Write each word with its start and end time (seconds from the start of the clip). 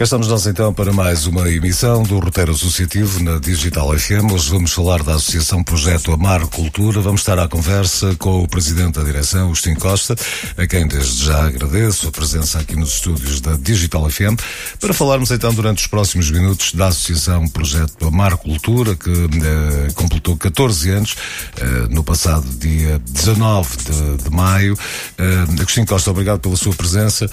Cá 0.00 0.04
estamos 0.04 0.28
nós 0.28 0.46
então 0.46 0.72
para 0.72 0.94
mais 0.94 1.26
uma 1.26 1.46
emissão 1.50 2.02
do 2.02 2.18
Roteiro 2.18 2.52
Associativo 2.52 3.22
na 3.22 3.38
Digital 3.38 3.92
FM. 3.92 4.32
Hoje 4.32 4.48
vamos 4.48 4.72
falar 4.72 5.02
da 5.02 5.12
Associação 5.12 5.62
Projeto 5.62 6.10
Amar 6.10 6.46
Cultura. 6.46 7.02
Vamos 7.02 7.20
estar 7.20 7.38
à 7.38 7.46
conversa 7.46 8.16
com 8.18 8.42
o 8.42 8.48
Presidente 8.48 8.94
da 8.94 9.04
Direção, 9.04 9.48
Agostinho 9.48 9.78
Costa, 9.78 10.16
a 10.56 10.66
quem 10.66 10.88
desde 10.88 11.26
já 11.26 11.44
agradeço 11.46 12.08
a 12.08 12.10
presença 12.10 12.58
aqui 12.58 12.76
nos 12.76 12.94
estúdios 12.94 13.42
da 13.42 13.58
Digital 13.58 14.08
FM, 14.08 14.40
para 14.80 14.94
falarmos 14.94 15.30
então 15.32 15.52
durante 15.52 15.80
os 15.80 15.86
próximos 15.86 16.30
minutos 16.30 16.72
da 16.72 16.86
Associação 16.86 17.46
Projeto 17.48 18.06
Amar 18.06 18.38
Cultura, 18.38 18.96
que 18.96 19.10
eh, 19.10 19.92
completou 19.92 20.34
14 20.34 20.92
anos 20.92 21.14
eh, 21.58 21.64
no 21.90 22.02
passado 22.02 22.48
dia 22.56 22.98
19 23.04 23.76
de, 23.76 24.24
de 24.24 24.30
maio. 24.30 24.78
Eh, 25.18 25.60
Agostinho 25.60 25.84
Costa, 25.84 26.10
obrigado 26.10 26.40
pela 26.40 26.56
sua 26.56 26.72
presença. 26.72 27.30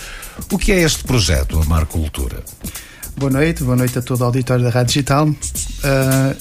O 0.52 0.58
que 0.58 0.74
é 0.74 0.82
este 0.82 1.06
projeto 1.06 1.62
Amar 1.62 1.86
Cultura? 1.86 2.44
Boa 3.18 3.32
noite, 3.32 3.64
boa 3.64 3.76
noite 3.76 3.98
a 3.98 4.02
todo 4.04 4.22
o 4.22 4.26
auditório 4.26 4.64
da 4.64 4.70
Rádio 4.70 4.90
Digital. 4.90 5.28
Uh, 5.28 6.36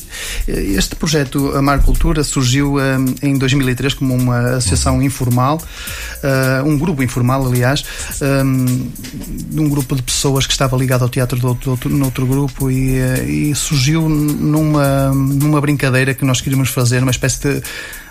este 0.47 0.95
projeto 0.95 1.57
Amar 1.57 1.83
Cultura 1.83 2.23
surgiu 2.23 2.77
um, 2.77 3.15
em 3.23 3.39
2003 3.39 3.95
como 3.95 4.15
uma 4.15 4.57
associação 4.57 5.03
informal, 5.03 5.57
uh, 5.57 6.69
um 6.69 6.77
grupo 6.77 7.03
informal, 7.03 7.47
aliás, 7.47 7.83
um, 8.21 9.71
grupo 9.71 9.97
de 9.97 10.03
pessoas 10.03 10.47
que 10.47 10.53
estava 10.53 10.77
ligado 10.77 11.01
ao 11.01 11.09
teatro 11.09 11.39
de 11.39 11.47
outro, 11.47 11.79
outro, 12.05 12.27
grupo 12.27 12.71
e 12.71 13.55
surgiu 13.55 14.07
numa, 14.07 15.09
numa 15.15 15.63
brincadeira 15.63 16.13
que 16.13 16.27
nós 16.27 16.43
queríamos 16.43 16.69
fazer, 16.69 17.03
uma 17.03 17.11
espécie 17.11 17.41
de 17.41 17.63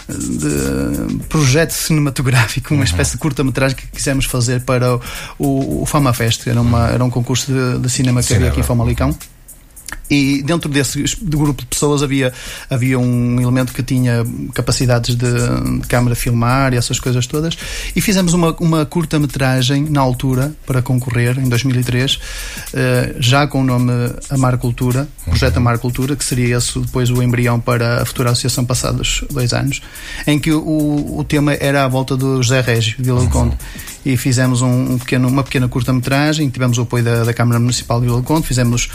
de 0.07 1.23
projeto 1.29 1.71
cinematográfico, 1.71 2.73
uma 2.73 2.79
uhum. 2.79 2.83
espécie 2.83 3.13
de 3.13 3.17
curta-metragem 3.17 3.75
que 3.77 3.87
quisemos 3.87 4.25
fazer 4.25 4.61
para 4.61 4.99
o, 5.39 5.81
o 5.81 5.85
Fama 5.85 6.13
Fest, 6.13 6.47
era, 6.47 6.61
uma, 6.61 6.89
era 6.89 7.03
um 7.03 7.09
concurso 7.09 7.51
de, 7.51 7.79
de 7.79 7.89
cinema 7.89 8.21
que 8.21 8.33
havia 8.33 8.49
aqui 8.49 8.59
em 8.59 8.63
Famalicão. 8.63 9.15
E 10.09 10.43
dentro 10.43 10.69
desse 10.69 11.03
de 11.03 11.37
grupo 11.37 11.61
de 11.61 11.67
pessoas 11.67 12.03
havia, 12.03 12.31
havia 12.69 12.99
um 12.99 13.39
elemento 13.41 13.73
que 13.73 13.81
tinha 13.81 14.23
capacidades 14.53 15.15
de, 15.15 15.31
de 15.79 15.87
câmara 15.87 16.15
filmar 16.15 16.73
e 16.73 16.77
essas 16.77 16.99
coisas 16.99 17.25
todas. 17.25 17.57
E 17.95 18.01
fizemos 18.01 18.33
uma, 18.33 18.55
uma 18.59 18.85
curta-metragem 18.85 19.89
na 19.89 20.01
altura 20.01 20.53
para 20.65 20.81
concorrer, 20.81 21.39
em 21.39 21.49
2003, 21.49 22.19
eh, 22.73 23.15
já 23.19 23.47
com 23.47 23.61
o 23.61 23.63
nome 23.63 23.91
Amar 24.29 24.57
Cultura, 24.57 25.07
Projeto 25.25 25.57
Amar 25.57 25.79
Cultura, 25.79 26.15
que 26.15 26.23
seria 26.23 26.57
esse 26.57 26.77
depois 26.79 27.09
o 27.09 27.21
embrião 27.21 27.59
para 27.59 28.01
a 28.01 28.05
futura 28.05 28.31
associação 28.31 28.65
passados 28.65 29.23
dois 29.31 29.53
anos, 29.53 29.81
em 30.27 30.37
que 30.39 30.51
o, 30.51 31.17
o 31.17 31.23
tema 31.23 31.53
era 31.53 31.83
à 31.83 31.87
volta 31.87 32.15
do 32.15 32.41
José 32.41 32.61
Régio, 32.61 32.95
Vila 32.99 33.21
do 33.21 33.29
Conde 33.29 33.57
e 34.05 34.15
fizemos 34.15 34.61
um, 34.61 34.93
um 34.93 34.97
pequeno, 34.97 35.27
uma 35.27 35.43
pequena 35.43 35.67
curta-metragem, 35.67 36.49
tivemos 36.49 36.77
o 36.77 36.81
apoio 36.81 37.03
da, 37.03 37.23
da, 37.23 37.33
Câmara 37.33 37.59
Municipal 37.59 37.99
de 37.99 38.05
Vila 38.05 38.21
Conde, 38.21 38.45
fizemos, 38.47 38.89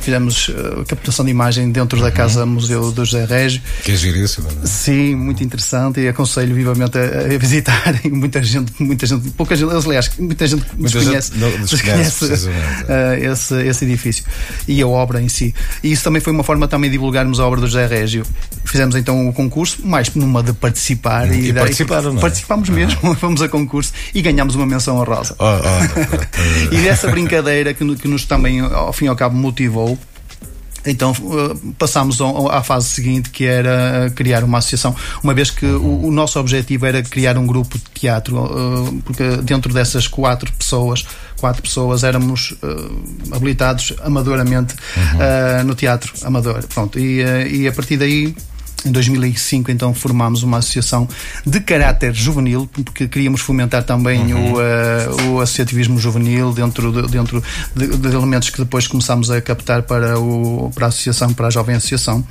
fizemos 0.00 0.48
uh, 0.48 0.84
captação 0.86 1.24
de 1.24 1.30
imagem 1.30 1.70
dentro 1.70 2.00
da 2.00 2.10
Casa 2.10 2.44
Museu 2.44 2.90
do 2.90 3.04
José 3.04 3.24
Régio. 3.24 3.62
Que 3.84 3.92
é 3.92 3.96
giríssimo, 3.96 4.48
não 4.52 4.62
é? 4.62 4.66
Sim, 4.66 5.14
muito 5.14 5.44
interessante 5.44 6.00
e 6.00 6.08
aconselho 6.08 6.54
vivamente 6.54 6.98
a, 6.98 7.34
a 7.34 7.38
visitar. 7.38 8.00
muita 8.10 8.42
gente, 8.42 8.72
muita 8.80 9.06
gente, 9.06 9.30
pouca 9.30 9.54
gente, 9.54 9.72
aliás, 9.72 10.10
muita 10.18 10.46
gente 10.46 10.64
muita 10.76 10.98
desconhece, 10.98 11.32
gente 11.32 11.40
não, 11.40 11.50
desconhece, 11.64 12.28
desconhece 12.28 12.48
uh, 12.48 13.32
esse, 13.32 13.54
esse 13.66 13.84
edifício 13.84 14.24
e 14.66 14.82
a 14.82 14.86
obra 14.86 15.20
em 15.22 15.28
si. 15.28 15.54
E 15.82 15.92
isso 15.92 16.02
também 16.02 16.20
foi 16.20 16.32
uma 16.32 16.42
forma 16.42 16.66
também 16.66 16.90
de 16.90 16.96
divulgarmos 16.96 17.38
a 17.38 17.46
obra 17.46 17.60
do 17.60 17.66
José 17.66 17.86
Régio. 17.86 18.24
Fizemos 18.64 18.96
então 18.96 19.28
o 19.28 19.32
concurso, 19.32 19.86
mais 19.86 20.12
numa 20.14 20.42
de 20.42 20.52
participar. 20.52 21.32
E, 21.32 21.48
e 21.48 21.52
participaram, 21.52 22.12
não 22.12 22.18
é? 22.18 22.22
Participámos 22.22 22.68
mesmo, 22.68 23.14
fomos 23.16 23.40
a 23.40 23.48
concurso 23.48 23.92
e 24.14 24.20
ganhámos 24.20 24.47
uma 24.54 24.66
menção 24.66 24.96
honrosa. 24.96 25.34
Oh, 25.38 25.44
oh, 25.44 26.74
e 26.74 26.78
dessa 26.82 27.10
brincadeira 27.10 27.74
que, 27.74 27.96
que 27.96 28.08
nos 28.08 28.24
também, 28.24 28.60
ao 28.60 28.92
fim 28.92 29.06
e 29.06 29.08
ao 29.08 29.16
cabo, 29.16 29.36
motivou, 29.36 29.98
então 30.86 31.12
uh, 31.12 31.74
passámos 31.78 32.18
à 32.50 32.62
fase 32.62 32.88
seguinte, 32.88 33.30
que 33.30 33.44
era 33.44 34.10
criar 34.14 34.44
uma 34.44 34.58
associação, 34.58 34.94
uma 35.22 35.34
vez 35.34 35.50
que 35.50 35.66
o, 35.66 36.06
o 36.06 36.10
nosso 36.10 36.38
objetivo 36.38 36.86
era 36.86 37.02
criar 37.02 37.36
um 37.36 37.46
grupo 37.46 37.76
de 37.76 37.84
teatro, 37.94 38.38
uh, 38.38 39.02
porque 39.04 39.24
dentro 39.42 39.72
dessas 39.72 40.06
quatro 40.06 40.52
pessoas, 40.52 41.04
quatro 41.38 41.62
pessoas 41.62 42.04
éramos 42.04 42.54
habilitados 43.30 43.94
amadoramente 44.02 44.74
uhum. 44.96 45.64
no 45.64 45.74
teatro 45.74 46.12
amador. 46.24 46.64
Pronto, 46.72 46.98
e, 46.98 47.22
e 47.48 47.68
a 47.68 47.72
partir 47.72 47.96
daí 47.96 48.34
em 48.84 48.92
2005, 48.92 49.70
então, 49.70 49.92
formámos 49.92 50.42
uma 50.42 50.58
associação 50.58 51.08
de 51.44 51.60
caráter 51.60 52.14
juvenil, 52.14 52.68
porque 52.72 53.08
queríamos 53.08 53.40
fomentar 53.40 53.82
também 53.82 54.32
uhum. 54.32 54.52
o, 54.52 54.56
uh, 54.56 55.32
o 55.32 55.40
associativismo 55.40 55.98
juvenil 55.98 56.52
dentro, 56.52 56.92
de, 56.92 57.08
dentro 57.10 57.42
de, 57.74 57.86
de, 57.88 58.08
elementos 58.08 58.50
que 58.50 58.58
depois 58.58 58.86
começámos 58.86 59.30
a 59.30 59.40
captar 59.40 59.82
para, 59.82 60.18
o, 60.18 60.70
para 60.74 60.86
a 60.86 60.88
associação, 60.88 61.32
para 61.32 61.48
a 61.48 61.50
jovem 61.50 61.74
associação. 61.74 62.24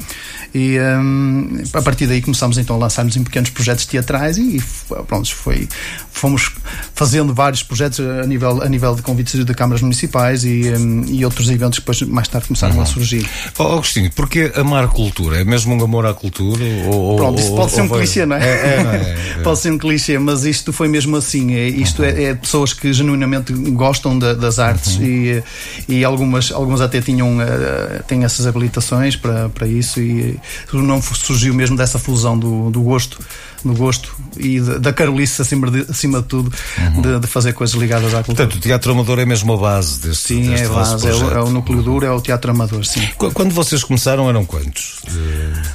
E 0.56 0.78
um, 0.80 1.64
a 1.74 1.82
partir 1.82 2.08
daí 2.08 2.22
começámos 2.22 2.58
então 2.58 2.78
a 2.78 2.80
lançar-nos 2.80 3.18
em 3.18 3.24
pequenos 3.24 3.50
projetos 3.50 3.86
teatrais 3.86 4.38
e, 4.38 4.64
pronto, 5.08 5.36
foi, 5.36 5.68
fomos 6.18 6.52
fazendo 6.94 7.34
vários 7.34 7.64
projetos 7.64 8.00
a 8.00 8.26
nível, 8.26 8.62
a 8.62 8.70
nível 8.70 8.96
de 8.96 9.02
convites 9.02 9.44
de 9.44 9.54
câmaras 9.54 9.82
municipais 9.82 10.44
e, 10.44 10.70
um, 10.76 11.06
e 11.08 11.24
outros 11.24 11.50
eventos 11.50 11.80
que 11.80 11.86
depois 11.86 12.02
mais 12.02 12.28
tarde 12.28 12.48
começaram 12.48 12.76
uhum. 12.76 12.82
a 12.82 12.86
surgir. 12.86 13.28
Oh, 13.58 13.64
Agostinho, 13.64 14.12
porque 14.16 14.52
amar 14.56 14.84
a 14.84 14.88
cultura? 14.88 15.42
É 15.42 15.44
mesmo 15.44 15.76
um 15.76 15.84
amor 15.84 16.06
à 16.06 16.14
cultura? 16.14 16.64
Ou, 16.88 17.16
Pronto, 17.16 17.40
isso 17.40 17.52
pode 17.52 17.62
ou, 17.62 17.70
ser 17.70 17.82
um 17.82 17.90
clichê, 17.90 18.26
não 18.26 18.36
é? 18.36 18.44
É, 18.44 18.50
é, 18.50 18.84
não 18.84 18.92
é? 19.42 19.44
pode 19.44 19.60
ser 19.60 19.72
um 19.72 19.78
clichê, 19.78 20.18
mas 20.18 20.44
isto 20.44 20.74
foi 20.74 20.88
mesmo 20.88 21.16
assim. 21.16 21.54
É, 21.54 21.68
isto 21.68 22.02
uhum. 22.02 22.08
é, 22.08 22.24
é, 22.24 22.34
pessoas 22.36 22.74
que 22.74 22.92
genuinamente 22.92 23.54
gostam 23.54 24.18
das 24.18 24.60
artes 24.60 24.98
uhum. 24.98 25.04
e, 25.06 25.44
e 25.88 26.04
algumas, 26.04 26.52
algumas 26.52 26.82
até 26.82 27.02
tinham 27.02 27.38
uh, 27.38 28.04
têm 28.08 28.24
essas 28.24 28.48
habilitações 28.48 29.16
para, 29.16 29.50
para 29.50 29.68
isso 29.68 30.00
e 30.00 30.40
não 30.74 31.02
surgiu 31.02 31.54
mesmo 31.54 31.78
dessa 31.78 32.00
fusão 32.00 32.38
do, 32.38 32.70
do 32.70 32.82
gosto 32.82 33.20
no 33.68 33.76
gosto 33.76 34.16
e 34.38 34.60
de, 34.60 34.80
da 34.80 34.94
carolice 34.94 35.42
acima 35.42 35.70
de, 35.70 35.86
acima 35.90 36.22
de 36.22 36.28
tudo 36.28 36.52
uhum. 36.78 37.02
de, 37.02 37.20
de, 37.20 37.28
fazer 37.28 37.54
coisas 37.54 37.76
ligadas 37.76 38.14
à 38.14 38.24
cultura. 38.24 38.36
Portanto, 38.36 38.56
o 38.56 38.60
teatro 38.60 38.92
amador 38.92 39.20
é 39.20 39.26
mesmo 39.26 39.54
a 39.54 39.58
base 39.58 40.00
deste 40.00 40.28
Sim, 40.28 40.50
deste 40.50 40.66
é 40.66 40.70
a 40.70 40.74
base, 40.74 41.08
é 41.08 41.14
o, 41.14 41.32
é 41.32 41.44
o, 41.44 41.50
núcleo 41.50 41.82
duro, 41.84 42.06
é 42.06 42.12
o 42.12 42.22
teatro 42.22 42.52
amador, 42.52 42.86
sim. 42.86 43.08
Quando 43.18 43.54
vocês 43.54 43.84
começaram 43.84 44.30
eram 44.30 44.46
quantos? 44.46 45.02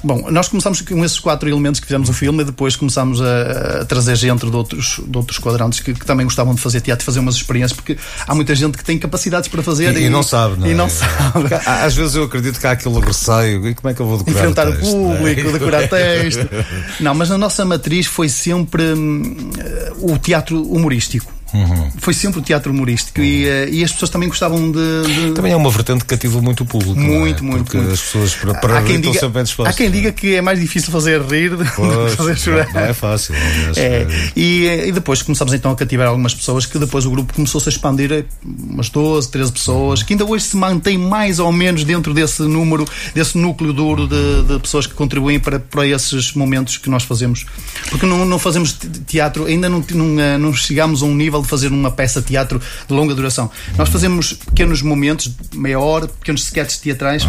Bom, 0.03 0.31
nós 0.31 0.49
começamos 0.49 0.81
com 0.81 1.05
esses 1.05 1.19
quatro 1.19 1.49
elementos 1.49 1.81
que 1.81 1.87
fizemos 1.87 2.09
o 2.09 2.13
filme 2.13 2.43
e 2.43 2.45
depois 2.45 2.77
começámos 2.77 3.21
a, 3.21 3.81
a 3.83 3.85
trazer 3.85 4.17
gente 4.17 4.49
de 4.49 4.57
outros, 4.57 5.01
de 5.07 5.17
outros 5.17 5.39
quadrantes 5.39 5.81
que, 5.81 5.95
que, 5.95 6.07
também 6.07 6.25
gostavam 6.25 6.55
de 6.55 6.61
fazer 6.61 6.81
teatro, 6.81 7.05
fazer 7.05 7.21
umas 7.21 7.35
experiências, 7.35 7.73
porque 7.73 7.97
há 8.27 8.35
muita 8.35 8.55
gente 8.55 8.77
que 8.79 8.85
tem 8.85 8.99
capacidades 8.99 9.49
para 9.49 9.63
fazer 9.63 9.97
e, 9.97 10.03
e, 10.03 10.05
e 10.07 10.09
não 10.09 10.23
sabe, 10.23 10.59
não 10.59 10.67
E 10.67 10.71
é? 10.71 10.75
não 10.75 10.89
sabe. 10.89 11.55
Às 11.67 11.95
vezes 11.95 12.15
eu 12.15 12.25
acredito 12.25 12.59
que 12.59 12.67
há 12.67 12.73
aquele 12.73 13.01
receio, 13.01 13.69
e 13.69 13.75
como 13.75 13.91
é 13.91 13.95
que 13.95 14.01
eu 14.01 14.07
vou 14.07 14.19
decorar 14.19 14.39
Enfrentar 14.41 14.69
o, 14.69 14.73
texto, 14.73 14.97
o 14.97 15.17
público, 15.17 15.49
é? 15.49 15.53
decorar 15.53 15.89
texto. 15.89 16.49
Não, 17.01 17.15
mas 17.15 17.29
na 17.29 17.39
nossa 17.39 17.65
matriz 17.83 18.07
foi 18.07 18.29
sempre 18.29 18.95
hum, 18.95 19.51
o 19.99 20.17
teatro 20.17 20.63
humorístico. 20.63 21.42
Uhum. 21.55 21.91
Foi 21.99 22.15
sempre 22.15 22.41
o 22.41 22.43
teatro 22.43 22.73
humorístico 22.73 23.21
uhum. 23.21 23.27
e, 23.27 23.45
uh, 23.45 23.69
e, 23.69 23.85
as 23.85 23.93
pessoas 23.93 24.11
também 24.11 24.29
gostavam 24.29 24.73
de, 24.73 25.03
de, 25.29 25.33
Também 25.33 25.53
é 25.53 25.57
uma 25.57 25.71
vertente 25.71 26.01
que 26.01 26.07
cativa 26.07 26.41
muito 26.41 26.63
o 26.63 26.67
público. 26.67 26.99
Muito, 26.99 27.43
é? 27.43 27.47
muito. 27.47 27.65
Porque 27.65 27.77
muito. 27.77 27.93
as 27.93 28.01
pessoas 28.01 28.35
para, 28.35 28.55
para 28.55 28.79
há 28.79 28.83
quem 28.83 29.01
diga, 29.01 29.19
sempre 29.19 29.43
Há 29.67 29.73
quem 29.73 29.91
diga 29.91 30.13
que 30.13 30.35
é 30.35 30.41
mais 30.41 30.59
difícil 30.59 30.91
fazer 30.91 31.21
rir 31.21 31.57
do 31.57 31.65
que 31.65 32.17
fazer 32.17 32.39
chorar. 32.39 32.73
Não 32.73 32.81
é 32.81 32.95
fácil. 32.95 33.35
É, 33.77 33.81
é. 33.81 34.07
E, 34.35 34.67
e, 34.87 34.93
depois 34.93 35.21
começámos 35.23 35.53
então 35.53 35.71
a 35.71 35.77
cativar 35.77 36.09
algumas 36.09 36.35
pessoas 36.35 36.65
que 36.65 36.79
depois 36.79 37.05
o 37.05 37.11
grupo 37.11 37.35
começou-se 37.35 37.69
a 37.69 37.71
expandir 37.71 38.25
umas 38.45 38.89
12, 38.89 39.31
13 39.31 39.53
pessoas, 39.53 40.01
uhum. 40.01 40.07
que 40.07 40.13
ainda 40.15 40.25
hoje 40.25 40.45
se 40.45 40.57
mantém 40.57 40.97
mais 40.97 41.39
ou 41.39 41.53
menos 41.53 41.85
dentro 41.85 42.15
desse 42.15 42.43
número, 42.43 42.87
desse 43.15 43.37
núcleo 43.37 43.73
duro 43.73 44.09
de, 44.09 44.43
de 44.45 44.59
pessoas 44.59 44.87
que 44.87 44.95
contribuem 44.95 45.39
para, 45.39 45.61
para 45.61 45.87
esses 45.87 46.33
momentos 46.33 46.79
que 46.79 46.89
nós 46.89 47.03
fazemos. 47.03 47.45
Porque 47.91 48.07
não, 48.07 48.25
não 48.25 48.39
fazemos 48.39 48.77
teatro, 49.07 49.47
ainda 49.47 49.69
não, 49.69 49.85
não, 49.93 50.39
não 50.39 50.53
chegamos 50.55 51.03
a 51.03 51.07
um 51.07 51.15
nível 51.15 51.42
de 51.43 51.49
fazer 51.49 51.69
uma 51.69 51.91
peça 51.91 52.21
de 52.21 52.29
teatro 52.29 52.61
de 52.87 52.95
longa 52.95 53.15
duração. 53.15 53.51
Nós 53.77 53.89
fazemos 53.89 54.33
pequenos 54.33 54.83
momentos, 54.83 55.31
meia 55.55 55.79
hora, 55.79 56.09
pequenos 56.09 56.43
sketches 56.45 56.79
teatrais 56.79 57.27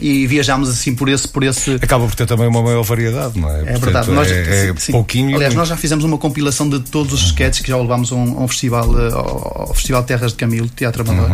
e 0.00 0.26
viajamos 0.26 0.68
assim 0.68 0.94
por 0.94 1.08
esse, 1.08 1.28
por 1.28 1.42
esse. 1.42 1.72
Acaba 1.74 2.06
por 2.06 2.14
ter 2.14 2.26
também 2.26 2.46
uma 2.48 2.62
maior 2.62 2.82
variedade, 2.82 3.38
não 3.38 3.48
é? 3.50 3.60
É 3.74 3.78
verdade. 3.78 4.10
Nós, 4.10 4.30
é, 4.30 4.70
é 4.70 4.74
sim. 4.76 4.92
pouquinho. 4.92 5.36
Aliás, 5.36 5.54
nós 5.54 5.68
já 5.68 5.76
fizemos 5.76 6.04
uma 6.04 6.18
compilação 6.18 6.68
de 6.68 6.80
todos 6.80 7.12
os 7.12 7.22
sketches 7.26 7.62
que 7.62 7.68
já 7.70 7.76
levámos 7.76 8.12
a 8.12 8.14
um, 8.14 8.38
a 8.38 8.42
um 8.42 8.48
festival, 8.48 8.86
eh, 8.98 9.12
ao, 9.12 9.72
Festival 9.74 10.02
Terras 10.04 10.32
de 10.32 10.38
Camilo, 10.38 10.68
Teatro 10.68 11.02
Amador. 11.02 11.30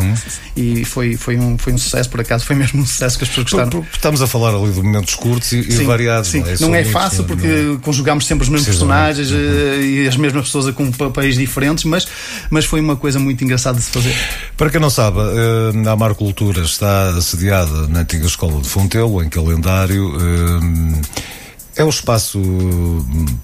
E 0.56 0.84
foi, 0.84 1.16
foi, 1.16 1.36
um, 1.38 1.56
foi 1.58 1.72
um 1.72 1.78
sucesso, 1.78 2.08
por 2.08 2.20
acaso, 2.20 2.44
foi 2.44 2.56
mesmo 2.56 2.80
um 2.80 2.86
sucesso 2.86 3.18
que 3.18 3.24
as 3.24 3.28
pessoas 3.28 3.50
gostaram. 3.50 3.86
Estamos 3.92 4.22
a 4.22 4.26
falar 4.26 4.54
ali 4.54 4.70
de 4.70 4.82
momentos 4.82 5.14
curtos 5.14 5.52
e, 5.52 5.60
e 5.60 5.72
Sim, 5.72 5.86
variados. 5.86 6.30
sim. 6.30 6.40
Não 6.40 6.46
é, 6.48 6.56
Não 6.60 6.68
é 6.68 6.70
muitos, 6.78 6.92
fácil 6.92 7.24
porque 7.24 7.46
não- 7.46 7.78
conjugamos 7.78 8.26
sempre 8.26 8.44
os 8.44 8.48
mesmos 8.48 8.66
personagens 8.68 9.30
eh, 9.30 9.80
e 9.82 10.08
as 10.08 10.16
mesmas 10.16 10.44
pessoas 10.46 10.74
com 10.74 10.90
papéis 10.92 11.36
diferentes, 11.36 11.84
mas, 11.84 12.05
mas 12.50 12.64
foi 12.64 12.80
uma 12.80 12.96
coisa 12.96 13.18
muito 13.18 13.42
engraçada 13.44 13.78
de 13.78 13.84
se 13.84 13.90
fazer. 13.90 14.14
Para 14.56 14.70
quem 14.70 14.80
não 14.80 14.90
sabe, 14.90 15.18
eh, 15.20 15.88
a 15.88 15.92
Amar 15.92 16.14
Cultura 16.14 16.62
está 16.62 17.10
assediada 17.10 17.86
na 17.88 18.00
antiga 18.00 18.26
escola 18.26 18.60
de 18.60 18.68
Fontelo, 18.68 19.22
em 19.22 19.28
calendário. 19.28 20.14
É 21.76 21.84
o 21.84 21.88
espaço 21.90 22.40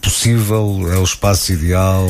possível, 0.01 0.89
é 0.93 0.97
o 0.99 1.05
espaço 1.05 1.53
ideal. 1.53 2.07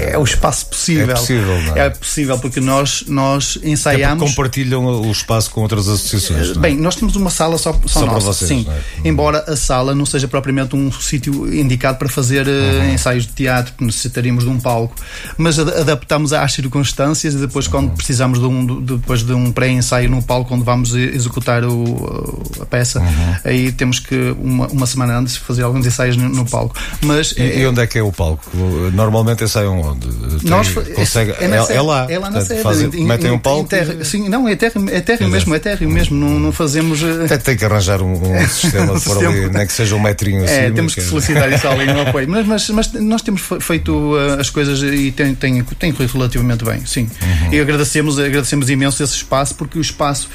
É, 0.00 0.12
É 0.12 0.18
o 0.18 0.24
espaço 0.24 0.66
possível. 0.66 1.10
É 1.10 1.14
possível, 1.14 1.62
não 1.62 1.76
é? 1.76 1.86
É 1.86 1.90
possível 1.90 2.38
porque 2.38 2.60
nós, 2.60 3.04
nós 3.08 3.58
é 3.62 3.68
ensaiamos. 3.70 4.30
compartilham 4.30 4.84
o 5.02 5.10
espaço 5.10 5.50
com 5.50 5.62
outras 5.62 5.88
associações. 5.88 6.50
não 6.50 6.56
é? 6.56 6.58
Bem, 6.68 6.76
nós 6.76 6.94
temos 6.96 7.16
uma 7.16 7.30
sala 7.30 7.58
só, 7.58 7.72
só, 7.86 8.00
Só 8.00 8.04
para 8.04 8.12
nossa, 8.14 8.26
vocês, 8.26 8.48
sim. 8.48 8.66
é? 8.68 9.08
Embora 9.08 9.44
a 9.48 9.56
sala 9.56 9.94
não 9.94 10.06
seja 10.06 10.28
propriamente 10.28 10.76
um 10.76 10.90
sítio 10.92 11.52
indicado 11.52 11.98
para 11.98 12.08
fazer 12.08 12.46
eh, 12.46 12.50
Uhum. 12.86 12.94
ensaios 12.94 13.26
de 13.26 13.32
teatro, 13.32 13.72
necessitaríamos 13.80 14.44
de 14.44 14.50
um 14.50 14.58
palco, 14.60 14.94
mas 15.36 15.58
ad- 15.58 15.72
adaptamos 15.72 16.32
às 16.32 16.52
circunstâncias 16.52 17.34
e 17.34 17.38
depois 17.38 17.66
quando 17.66 17.88
Uhum. 17.90 17.96
precisamos 17.96 18.38
de 18.38 18.44
um 18.46 18.66
de- 18.84 18.96
depois 18.96 19.22
de 19.22 19.32
um 19.32 19.50
pré-ensaio 19.52 20.08
no 20.10 20.22
palco 20.22 20.54
onde 20.54 20.64
vamos 20.64 20.94
executar 20.94 21.64
o, 21.64 22.42
a 22.60 22.66
peça, 22.66 23.00
Uhum. 23.00 23.34
aí 23.44 23.72
temos 23.72 23.98
que 23.98 24.34
uma, 24.40 24.66
uma 24.68 24.86
semana 24.86 25.18
antes 25.18 25.36
fazer 25.36 25.55
alguns 25.62 25.86
ensaios 25.86 26.16
no, 26.16 26.28
no 26.28 26.44
palco. 26.44 26.74
Mas 27.02 27.32
E, 27.36 27.60
e 27.60 27.66
onde 27.66 27.80
é 27.80 27.86
que 27.86 27.98
é 27.98 28.02
o 28.02 28.12
palco? 28.12 28.44
Normalmente 28.92 29.44
ensaiam 29.44 29.80
onde? 29.80 30.06
Tem- 30.08 30.50
Nós, 30.50 30.68
consegue, 30.94 31.32
é, 31.32 31.44
é, 31.44 31.76
é 31.76 31.82
lá. 31.82 32.06
É 32.08 32.18
lá 32.18 32.30
na 32.30 32.40
sede. 32.40 32.62
fazem- 32.62 32.88
Em- 32.94 33.04
metem 33.06 33.28
em- 33.30 33.34
um 33.34 33.38
palco. 33.38 33.68
terra- 33.68 34.04
sim, 34.04 34.28
não, 34.28 34.48
é 34.48 34.54
térreo, 34.56 34.88
é 34.90 35.00
Quer 35.00 35.28
mesmo, 35.28 35.54
é 35.54 35.58
térreo 35.58 35.88
mesmo. 35.90 36.16
Não, 36.16 36.38
não 36.38 36.52
fazemos. 36.52 37.00
eh, 37.02 37.38
Tem, 37.38 37.56
que 37.56 37.64
arranjar 37.64 38.00
um, 38.02 38.12
um 38.12 38.46
sistema 38.48 38.92
Um 38.92 39.00
por 39.00 39.18
ali, 39.24 39.48
nem 39.50 39.66
que 39.66 39.72
seja 39.72 39.94
um 39.94 40.00
metrinho 40.00 40.44
assim. 40.44 40.52
É, 40.54 40.70
temos 40.70 40.94
que 40.94 41.00
solicitar 41.00 41.52
isso 41.52 41.66
ali 41.68 41.86
no 41.86 42.00
apoio. 42.08 42.28
Mas, 42.28 42.46
mas, 42.46 42.70
mas 42.70 42.92
nós 42.92 43.22
temos 43.22 43.40
fe- 43.42 43.60
feito 43.60 43.92
uh, 44.14 44.40
as 44.40 44.50
coisas 44.50 44.82
e 44.82 45.10
tem, 45.12 45.34
tem, 45.34 45.62
tem 45.78 45.92
corrido 45.92 46.12
relativamente 46.12 46.64
bem, 46.64 46.84
sim. 46.86 47.08
Uhum. 47.22 47.52
E 47.54 47.60
agradecemos, 47.60 48.18
agradecemos 48.18 48.68
imenso 48.70 49.02
esse 49.02 49.14
espaço, 49.14 49.54
porque 49.54 49.78
o 49.78 49.80
espaço. 49.82 50.28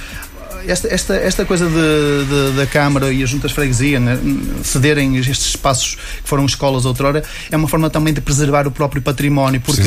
Esta, 0.67 0.87
esta, 0.93 1.15
esta 1.15 1.45
coisa 1.45 1.65
de, 1.67 1.71
de- 1.73 2.57
da 2.57 2.65
Câmara 2.67 3.11
e 3.11 3.23
as 3.23 3.29
juntas 3.29 3.51
de 3.51 3.55
freguesia 3.55 3.99
né, 3.99 4.17
cederem 4.63 5.17
estes 5.17 5.47
espaços 5.47 5.95
que 5.95 6.27
foram 6.29 6.45
escolas 6.45 6.85
outrora 6.85 7.23
é 7.49 7.57
uma 7.57 7.67
forma 7.67 7.89
também 7.89 8.13
de 8.13 8.21
preservar 8.21 8.67
o 8.67 8.71
próprio 8.71 9.01
património. 9.01 9.59
Porque 9.61 9.83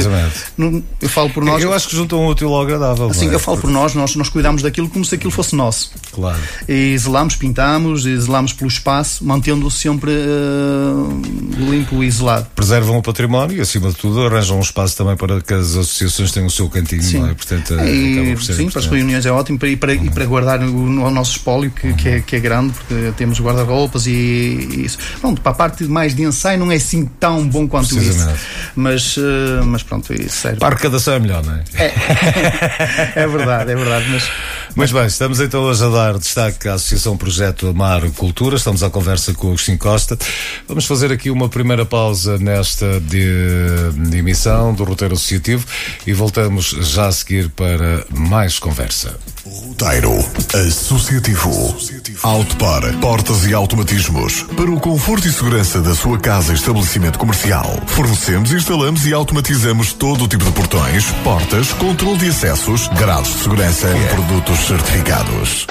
não- 0.57 0.83
eu 1.01 1.09
falo 1.09 1.31
por 1.31 1.45
nós. 1.45 1.63
Eu 1.63 1.73
acho 1.73 1.89
que 1.89 1.97
juntam 1.97 2.21
um 2.21 2.27
útil 2.29 2.53
ao 2.55 2.63
agradável. 2.63 3.09
Assim, 3.11 3.29
é? 3.31 3.35
eu 3.35 3.39
falo 3.41 3.59
por 3.59 3.71
nós, 3.71 3.95
nós, 3.95 4.15
nós 4.17 4.29
cuidamos 4.29 4.63
daquilo 4.63 4.89
como 4.89 5.05
se 5.05 5.15
aquilo 5.15 5.31
fosse 5.31 5.55
nosso. 5.57 5.93
Claro. 6.13 6.39
E 6.69 6.97
zelamos, 6.99 7.37
pintamos, 7.37 8.07
e 8.07 8.17
zelamos 8.19 8.53
pelo 8.53 8.69
espaço, 8.69 9.25
mantendo-o 9.25 9.71
sempre 9.71 10.11
eh, 10.13 11.71
limpo 11.71 12.03
e 12.03 12.07
isolado. 12.07 12.47
Preservam 12.55 12.99
o 12.99 13.03
património 13.03 13.57
e, 13.57 13.61
acima 13.61 13.89
de 13.91 13.97
tudo, 13.97 14.23
arranjam 14.27 14.59
um 14.59 14.63
espaço 14.63 14.97
também 14.97 15.17
para 15.17 15.41
que 15.41 15.53
as 15.55 15.71
associações 15.77 16.33
tenham 16.33 16.47
o 16.47 16.51
seu 16.51 16.69
cantinho, 16.69 17.03
Sim. 17.03 17.19
não 17.21 17.29
é? 17.29 17.35
Portanto, 17.35 17.75
E, 17.81 18.33
por 18.35 18.43
ser 18.43 18.55
sim, 18.55 18.71
para 18.71 18.81
as 18.81 18.87
reuniões 18.87 19.27
é 19.27 19.31
ótimo 19.33 19.59
para, 19.59 19.69
e, 19.69 19.77
para, 19.77 19.95
e 19.95 20.11
para 20.11 20.25
guardar 20.27 20.61
o, 20.67 21.07
o 21.07 21.11
nosso 21.11 21.33
espólio, 21.33 21.71
que, 21.71 21.93
que, 21.95 22.09
é, 22.09 22.21
que 22.21 22.37
é 22.37 22.41
grande, 22.41 22.73
porque 22.73 23.13
temos 23.17 23.41
guarda-roupas 23.41 24.07
e, 24.07 24.11
e 24.11 24.85
isso. 24.85 24.99
Pronto, 25.21 25.41
para 25.41 25.53
a 25.53 25.55
parte 25.55 25.85
mais 25.85 26.15
de 26.15 26.23
ensaio 26.23 26.59
não 26.59 26.71
é 26.71 26.77
assim 26.77 27.07
tão 27.19 27.47
bom 27.49 27.67
quanto 27.67 27.97
isso. 27.99 28.29
Mas, 28.75 29.17
eh, 29.19 29.63
mas 29.65 29.83
pronto, 29.83 30.13
isso 30.13 30.37
serve. 30.37 30.59
Para 30.59 30.75
arrecadação 30.75 31.15
é 31.15 31.19
melhor, 31.19 31.45
não 31.45 31.55
é? 31.55 31.65
É 33.15 33.27
verdade, 33.29 33.73
é 33.73 33.77
verdade. 33.77 34.07
Mas 34.11 34.31
Muito 34.77 34.95
bem, 34.95 35.07
estamos 35.07 35.41
então 35.41 35.63
hoje 35.63 35.85
a 35.85 35.89
dar 35.89 36.19
destaque 36.19 36.69
à 36.69 36.75
Associação 36.75 37.17
Projeto 37.17 37.69
Amar 37.69 38.03
Cultura, 38.11 38.57
estamos 38.57 38.83
à 38.83 38.91
conversa 38.91 39.33
com 39.33 39.49
o 39.49 39.51
Agostinho 39.51 39.79
Costa. 39.79 40.19
Vamos 40.67 40.87
fazer 40.87 41.13
aqui 41.13 41.31
uma 41.31 41.49
primeira 41.49 41.85
pausa 41.87 42.39
nesta 42.39 43.01
de, 43.01 43.93
de 44.09 44.19
emissão 44.19 44.75
do 44.75 44.85
roteiro 44.85 45.15
associativo 45.15 45.65
e 46.07 46.13
voltamos 46.13 46.71
já 46.81 47.07
a 47.07 47.13
seguir 47.13 47.49
para 47.51 48.05
mais 48.11 48.59
conversa. 48.59 49.17
Roteiro 49.45 50.11
Associativo. 50.55 51.51
Autopar, 52.23 52.83
portas 53.01 53.45
e 53.45 53.53
automatismos. 53.53 54.45
Para 54.57 54.71
o 54.71 54.79
conforto 54.79 55.27
e 55.27 55.33
segurança 55.33 55.81
da 55.81 55.97
sua 55.97 56.17
casa 56.17 56.53
e 56.53 56.55
estabelecimento 56.55 57.19
comercial, 57.19 57.77
fornecemos, 57.89 58.53
instalamos 58.53 59.05
e 59.05 59.13
automatizamos 59.13 59.93
todo 59.93 60.23
o 60.23 60.29
tipo 60.29 60.45
de 60.45 60.53
portões, 60.53 61.11
portas, 61.25 61.73
controle 61.73 62.19
de 62.19 62.29
acessos, 62.29 62.87
grados 62.97 63.33
de 63.33 63.39
segurança 63.41 63.89
e 63.89 64.15
produtos 64.15 64.61
certificados. 64.61 65.67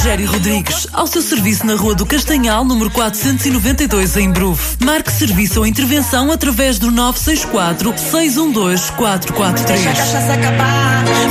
Rogério 0.06 0.32
Rodrigues, 0.32 0.88
ao 0.94 1.08
seu 1.08 1.20
serviço 1.20 1.66
na 1.66 1.74
Rua 1.74 1.96
do 1.96 2.06
Castanhal, 2.06 2.64
número 2.64 2.92
492, 2.92 4.18
em 4.18 4.30
Bruf. 4.30 4.78
Marque 4.86 5.12
serviço 5.12 5.62
ou 5.62 5.66
intervenção 5.66 6.32
através 6.32 6.78
do 6.78 6.92
964 6.92 7.92
612 7.98 8.92
443. 8.92 9.98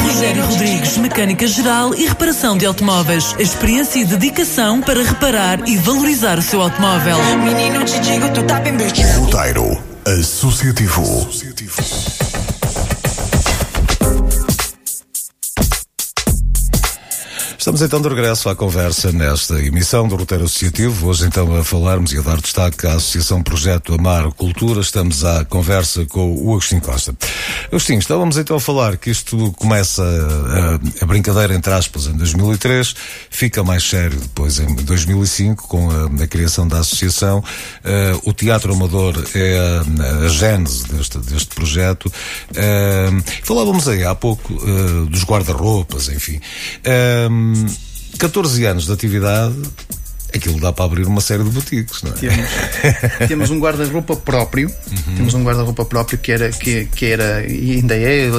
Rogério 0.02 0.45
Rodrigues, 0.45 0.97
mecânica 0.97 1.47
geral 1.47 1.95
e 1.95 2.04
reparação 2.04 2.59
de 2.59 2.66
automóveis. 2.66 3.37
Experiência 3.38 4.00
e 4.00 4.04
dedicação 4.04 4.81
para 4.81 5.04
reparar 5.04 5.69
e 5.69 5.76
valorizar 5.76 6.37
o 6.37 6.43
seu 6.43 6.61
automóvel. 6.61 7.16
Menino, 7.45 7.85
te 7.85 8.00
digo, 8.00 8.28
tu 8.31 8.43
tá 8.43 8.59
bem 8.59 8.76
Roteiro 9.21 9.81
Associativo. 10.04 11.28
Estamos 17.64 17.80
então 17.80 17.99
de 17.99 18.11
regresso 18.11 18.50
à 18.50 18.54
conversa 18.54 19.11
nesta 19.11 19.54
emissão 19.59 20.06
do 20.06 20.16
Roteiro 20.16 20.44
Associativo. 20.44 21.09
Hoje 21.09 21.25
então 21.25 21.56
a 21.56 21.64
falarmos 21.64 22.12
e 22.12 22.18
a 22.18 22.21
dar 22.21 22.38
destaque 22.38 22.87
à 22.87 22.92
Associação 22.92 23.42
Projeto 23.42 23.94
Amar 23.94 24.30
Cultura. 24.33 24.83
Estamos 24.83 25.25
à 25.25 25.47
conversa 25.47 26.04
com 26.04 26.30
o 26.30 26.50
Agostinho 26.50 26.83
Costa. 26.83 27.16
Agostinho, 27.68 28.00
estávamos 28.00 28.37
então 28.37 28.59
a 28.59 28.61
falar 28.61 28.99
que 28.99 29.09
isto 29.09 29.50
começa 29.52 30.02
a, 30.02 31.04
a 31.04 31.06
brincadeira 31.06 31.54
entre 31.54 31.73
aspas 31.73 32.06
em 32.06 32.12
2003, 32.12 32.94
fica 33.30 33.64
mais 33.64 33.83
sério 33.83 34.21
depois 34.21 34.59
em 34.59 34.75
2005 34.75 35.66
com 35.66 35.88
a, 35.90 36.23
a 36.23 36.26
criação 36.26 36.68
da 36.68 36.80
associação. 36.80 37.38
Uh, 37.38 38.28
o 38.28 38.35
Teatro 38.35 38.75
Amador 38.75 39.14
é 39.35 39.56
a, 39.56 40.26
a 40.26 40.28
gênese 40.28 40.87
deste, 40.88 41.16
deste 41.16 41.54
projeto. 41.54 42.12
Uh, 42.50 43.25
falávamos 43.42 43.88
aí 43.88 44.04
há 44.04 44.14
pouco 44.14 44.52
uh, 44.52 45.06
dos 45.06 45.25
guarda-roupas, 45.25 46.11
enfim. 46.11 46.38
14 48.18 48.64
anos 48.66 48.87
de 48.87 48.92
atividade, 48.92 49.56
aquilo 50.38 50.61
dá 50.61 50.73
para 50.73 50.85
abrir 50.85 51.07
uma 51.07 51.21
série 51.21 51.45
de 51.45 51.50
boutiques, 51.50 52.03
não 52.03 52.12
é? 52.12 52.14
Temos, 52.14 52.50
temos 53.29 53.50
um 53.50 53.59
guarda-roupa 53.59 54.17
próprio, 54.17 54.69
uhum. 54.69 55.14
temos 55.17 55.35
um 55.35 55.45
guarda-roupa 55.45 55.85
próprio 55.85 56.19
que 56.19 56.33
era, 56.33 56.50
que, 56.50 56.87
que 56.87 57.07
era 57.07 57.47
e 57.47 57.73
ainda 57.73 57.95
é 57.97 58.31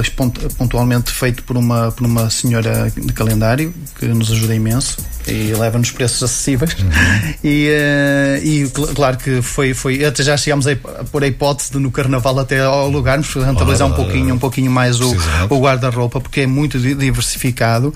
pontualmente 0.58 1.12
feito 1.12 1.44
por 1.44 1.58
uma, 1.58 1.92
por 1.92 2.06
uma 2.06 2.30
senhora 2.30 2.92
de 2.96 3.14
calendário 3.14 3.74
que 3.98 4.06
nos 4.06 4.32
ajuda 4.32 4.56
imenso 4.56 4.98
e 5.28 5.54
leva-nos 5.54 5.92
preços 5.92 6.22
acessíveis. 6.24 6.76
Uhum. 6.80 7.36
E, 7.46 7.70
uh, 7.70 8.44
e 8.44 8.68
claro 8.96 9.18
que 9.18 9.42
foi, 9.42 9.74
foi. 9.74 10.04
Até 10.04 10.24
já 10.24 10.36
chegámos 10.36 10.66
a, 10.68 10.76
pôr 11.12 11.24
a 11.24 11.28
hipótese 11.28 11.72
de 11.72 11.78
no 11.78 11.92
carnaval 11.92 12.40
até 12.40 12.60
alugarmos, 12.60 13.32
rentabilizar 13.34 13.88
um 13.88 13.94
pouquinho, 13.94 14.34
um 14.34 14.40
pouquinho 14.40 14.72
mais 14.72 15.00
o, 15.00 15.16
o 15.50 15.60
guarda-roupa, 15.60 16.20
porque 16.20 16.42
é 16.42 16.48
muito 16.48 16.80
diversificado. 16.80 17.94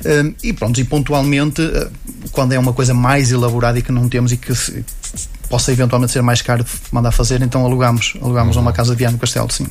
Uh, 0.00 0.34
e 0.42 0.52
pronto, 0.52 0.80
e 0.80 0.84
pontualmente, 0.84 1.62
uh, 1.62 1.90
quando 2.32 2.54
é 2.54 2.58
uma 2.58 2.72
coisa 2.72 2.92
mais 2.92 3.30
elaborada 3.38 3.78
e 3.78 3.82
que 3.82 3.92
não 3.92 4.08
temos 4.08 4.32
e 4.32 4.36
que 4.36 4.54
se, 4.54 4.84
possa 5.48 5.72
eventualmente 5.72 6.12
ser 6.12 6.22
mais 6.22 6.42
caro 6.42 6.62
de 6.62 6.70
mandar 6.92 7.10
fazer, 7.10 7.40
então 7.42 7.64
alugamos, 7.64 8.14
alugamos 8.20 8.56
uhum. 8.56 8.62
uma 8.62 8.72
casa 8.72 8.92
de 8.92 8.98
Viana 8.98 9.18
Castelo, 9.18 9.50
sim. 9.50 9.66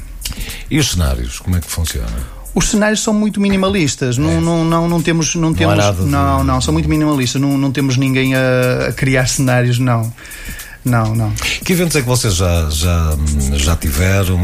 E 0.69 0.79
os 0.79 0.91
cenários, 0.91 1.39
como 1.39 1.55
é 1.55 1.59
que 1.59 1.67
funciona? 1.67 2.37
Os 2.55 2.69
cenários 2.69 3.01
são 3.01 3.13
muito 3.13 3.39
minimalistas, 3.39 4.17
não, 4.17 4.31
é. 4.31 4.39
não, 4.39 4.65
não, 4.65 4.89
não 4.89 5.01
temos. 5.01 5.35
Não, 5.35 5.53
temos, 5.53 5.77
não, 5.99 6.43
não, 6.43 6.59
são 6.59 6.73
muito 6.73 6.89
minimalistas, 6.89 7.39
não, 7.39 7.55
não 7.55 7.71
temos 7.71 7.97
ninguém 7.97 8.33
a, 8.33 8.87
a 8.89 8.93
criar 8.93 9.27
cenários, 9.29 9.77
não. 9.77 10.11
Não, 10.87 11.13
não. 11.13 11.31
Que 11.63 11.73
eventos 11.73 11.95
é 11.95 12.01
que 12.01 12.07
vocês 12.07 12.35
já, 12.35 12.69
já, 12.69 13.17
já 13.53 13.75
tiveram? 13.75 14.37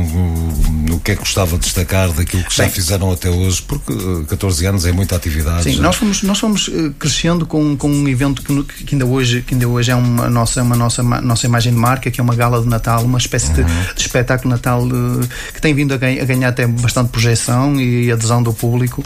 O, 0.92 1.00
que 1.04 1.12
é 1.12 1.16
que 1.16 1.22
gostava 1.22 1.58
de 1.58 1.64
destacar 1.64 2.12
daquilo 2.12 2.44
que 2.44 2.56
já 2.56 2.70
fizeram 2.70 3.12
até 3.12 3.30
hoje? 3.30 3.62
Porque 3.62 3.94
14 4.30 4.66
eh, 4.66 4.70
anos 4.70 4.86
é 4.86 4.92
muita 4.92 5.16
atividade. 5.16 5.64
Sim, 5.64 5.80
nós 5.80 5.96
fomos, 5.96 6.24
nós 6.24 6.40
fomos 6.40 6.70
eh, 6.74 6.92
crescendo 6.98 7.46
com, 7.46 7.76
com 7.76 7.90
um 7.90 8.08
evento 8.08 8.42
que, 8.42 8.84
que, 8.86 8.96
ainda 8.96 9.06
hoje, 9.06 9.42
que 9.42 9.54
ainda 9.54 9.68
hoje 9.68 9.92
é 9.92 9.96
uma 9.96 10.30
nossa, 10.30 10.62
uma 10.62 10.76
nossa, 10.76 11.04
nossa 11.04 11.46
imagem 11.46 11.74
de 11.74 11.80
marca, 11.80 12.10
que 12.10 12.20
é 12.20 12.24
uma 12.24 12.36
gala 12.36 12.62
de 12.62 12.68
Natal, 12.68 13.04
uma 13.04 13.18
espécie 13.18 13.50
uhum. 13.50 13.66
de, 13.66 13.94
de, 13.96 14.02
espetáculo 14.02 14.50
Natal 14.50 14.86
eh, 14.86 15.28
que 15.54 15.62
tem 15.62 15.74
vindo 15.74 15.94
a 15.94 15.98
ganhar, 15.98 16.22
a 16.22 16.26
ganhar 16.26 16.50
até 16.50 16.66
bastante 16.66 17.10
projeção 17.10 17.80
e 17.80 18.12
adesão 18.12 18.42
do 18.42 18.54
público. 18.54 19.04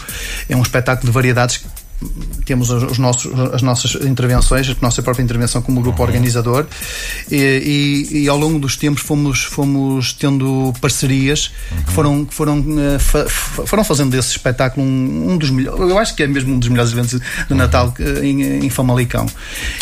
É 0.47 0.55
um 0.55 0.61
espetáculo 0.61 1.07
de 1.07 1.11
variedades 1.11 1.61
temos 2.45 2.69
os 2.69 2.97
nossos, 2.97 3.31
as 3.53 3.61
nossas 3.61 3.95
intervenções, 4.05 4.69
a 4.69 4.75
nossa 4.81 5.01
própria 5.01 5.23
intervenção 5.23 5.61
como 5.61 5.81
grupo 5.81 6.01
uhum. 6.01 6.07
organizador 6.07 6.65
e, 7.29 8.07
e, 8.11 8.23
e, 8.23 8.29
ao 8.29 8.37
longo 8.37 8.59
dos 8.59 8.75
tempos 8.75 9.01
fomos, 9.01 9.43
fomos 9.43 10.13
tendo 10.13 10.73
parcerias 10.79 11.51
uhum. 11.71 11.83
que 11.83 11.91
foram, 11.91 12.25
que 12.25 12.33
foram, 12.33 12.59
uh, 12.59 12.99
fa, 12.99 13.25
foram 13.65 13.83
fazendo 13.83 14.11
desse 14.11 14.29
espetáculo 14.29 14.85
um, 14.85 15.31
um, 15.31 15.37
dos 15.37 15.49
melhores, 15.49 15.79
eu 15.79 15.97
acho 15.97 16.15
que 16.15 16.23
é 16.23 16.27
mesmo 16.27 16.53
um 16.53 16.59
dos 16.59 16.69
melhores 16.69 16.91
eventos 16.91 17.19
de 17.19 17.25
uhum. 17.49 17.57
Natal 17.57 17.93
uh, 17.99 18.23
em, 18.23 18.65
em 18.65 18.69
Famalicão. 18.69 19.25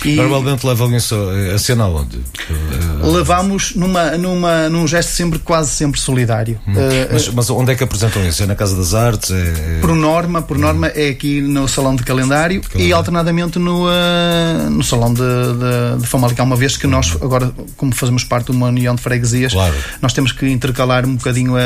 E 0.06 0.16
Normalmente 0.16 0.66
levam 0.66 0.96
isso 0.96 1.16
a 1.54 1.58
cena 1.58 1.84
aonde? 1.84 2.18
Uh, 2.18 3.12
Levamos 3.12 3.76
numa, 3.76 4.12
numa, 4.18 4.70
num 4.70 4.88
gesto 4.88 5.10
sempre, 5.10 5.40
quase 5.40 5.72
sempre 5.72 6.00
solidário. 6.00 6.60
Uhum. 6.66 6.74
Mas, 7.12 7.28
mas, 7.30 7.50
onde 7.50 7.74
é 7.74 7.76
que 7.76 7.84
apresentam 7.84 8.26
isso? 8.26 8.42
É 8.42 8.46
na 8.46 8.56
Casa 8.56 8.76
das 8.76 8.94
Artes? 8.94 9.32
É, 9.32 9.36
é... 9.36 9.80
Por 9.82 9.94
norma, 9.94 10.42
por 10.42 10.58
norma 10.58 10.88
é 10.88 11.10
aqui 11.10 11.42
no 11.42 11.68
Salão 11.68 11.96
de 11.96 12.05
calendário 12.06 12.62
e 12.76 12.94
alternadamente 12.94 13.60
no, 13.60 13.88
uh, 13.88 14.70
no 14.70 14.84
Salão 14.84 15.14
de, 15.14 15.22
de, 15.22 16.02
de 16.02 16.08
Famalicão, 16.08 16.46
uma 16.46 16.56
vez 16.56 16.78
que 16.78 16.88
nós, 16.88 17.18
agora, 17.22 17.52
como 17.76 17.94
fazemos 17.94 18.24
parte 18.24 18.52
de 18.52 18.52
uma 18.52 18.68
união 18.68 18.96
de 18.96 19.02
freguesias, 19.02 19.54
claro. 19.54 19.76
nós 20.02 20.14
temos 20.14 20.32
que 20.32 20.48
intercalar 20.48 21.06
um 21.06 21.16
bocadinho 21.16 21.56
uh, 21.56 21.58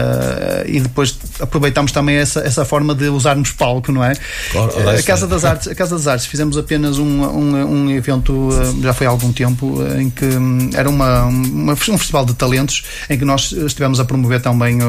e 0.65 0.79
depois 0.79 1.17
aproveitamos 1.39 1.91
também 1.91 2.15
essa, 2.15 2.39
essa 2.39 2.65
forma 2.65 2.95
de 2.95 3.09
usarmos 3.09 3.51
palco, 3.51 3.91
não 3.91 4.03
é? 4.03 4.13
Claro, 4.51 4.89
a, 4.89 5.03
Casa 5.03 5.27
das 5.27 5.43
Artes, 5.43 5.67
a 5.67 5.75
Casa 5.75 5.95
das 5.95 6.07
Artes 6.07 6.25
fizemos 6.25 6.57
apenas 6.57 6.97
um, 6.97 7.23
um, 7.23 7.55
um 7.65 7.91
evento, 7.91 8.33
uh, 8.33 8.81
já 8.81 8.93
foi 8.93 9.05
há 9.05 9.09
algum 9.09 9.31
tempo, 9.31 9.79
em 9.97 10.09
que 10.09 10.25
um, 10.25 10.69
era 10.73 10.89
uma, 10.89 11.25
uma, 11.25 11.73
um 11.73 11.75
festival 11.75 12.25
de 12.25 12.33
talentos 12.33 12.83
em 13.09 13.17
que 13.17 13.25
nós 13.25 13.51
estivemos 13.51 13.99
a 13.99 14.05
promover 14.05 14.41
também 14.41 14.79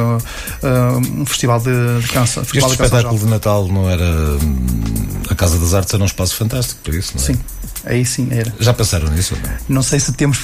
um 1.16 1.26
festival 1.26 1.60
de, 1.60 2.00
de 2.00 2.08
canção. 2.08 2.42
Este 2.42 2.58
espetáculo 2.58 3.18
de 3.18 3.26
Natal 3.26 3.66
não 3.68 3.88
era 3.88 4.04
hum, 4.04 5.20
Casa 5.40 5.58
das 5.58 5.72
Artes 5.72 5.94
era 5.94 6.02
um 6.02 6.06
espaço 6.06 6.36
fantástico 6.36 6.82
para 6.84 6.94
isso, 6.94 7.12
não 7.16 7.22
é? 7.22 7.26
Sim. 7.28 7.40
Aí 7.84 8.04
sim 8.04 8.28
era. 8.30 8.52
Já 8.60 8.74
pensaram 8.74 9.08
nisso? 9.10 9.34
Não, 9.42 9.76
não 9.76 9.82
sei 9.82 9.98
se 10.00 10.12
temos. 10.12 10.38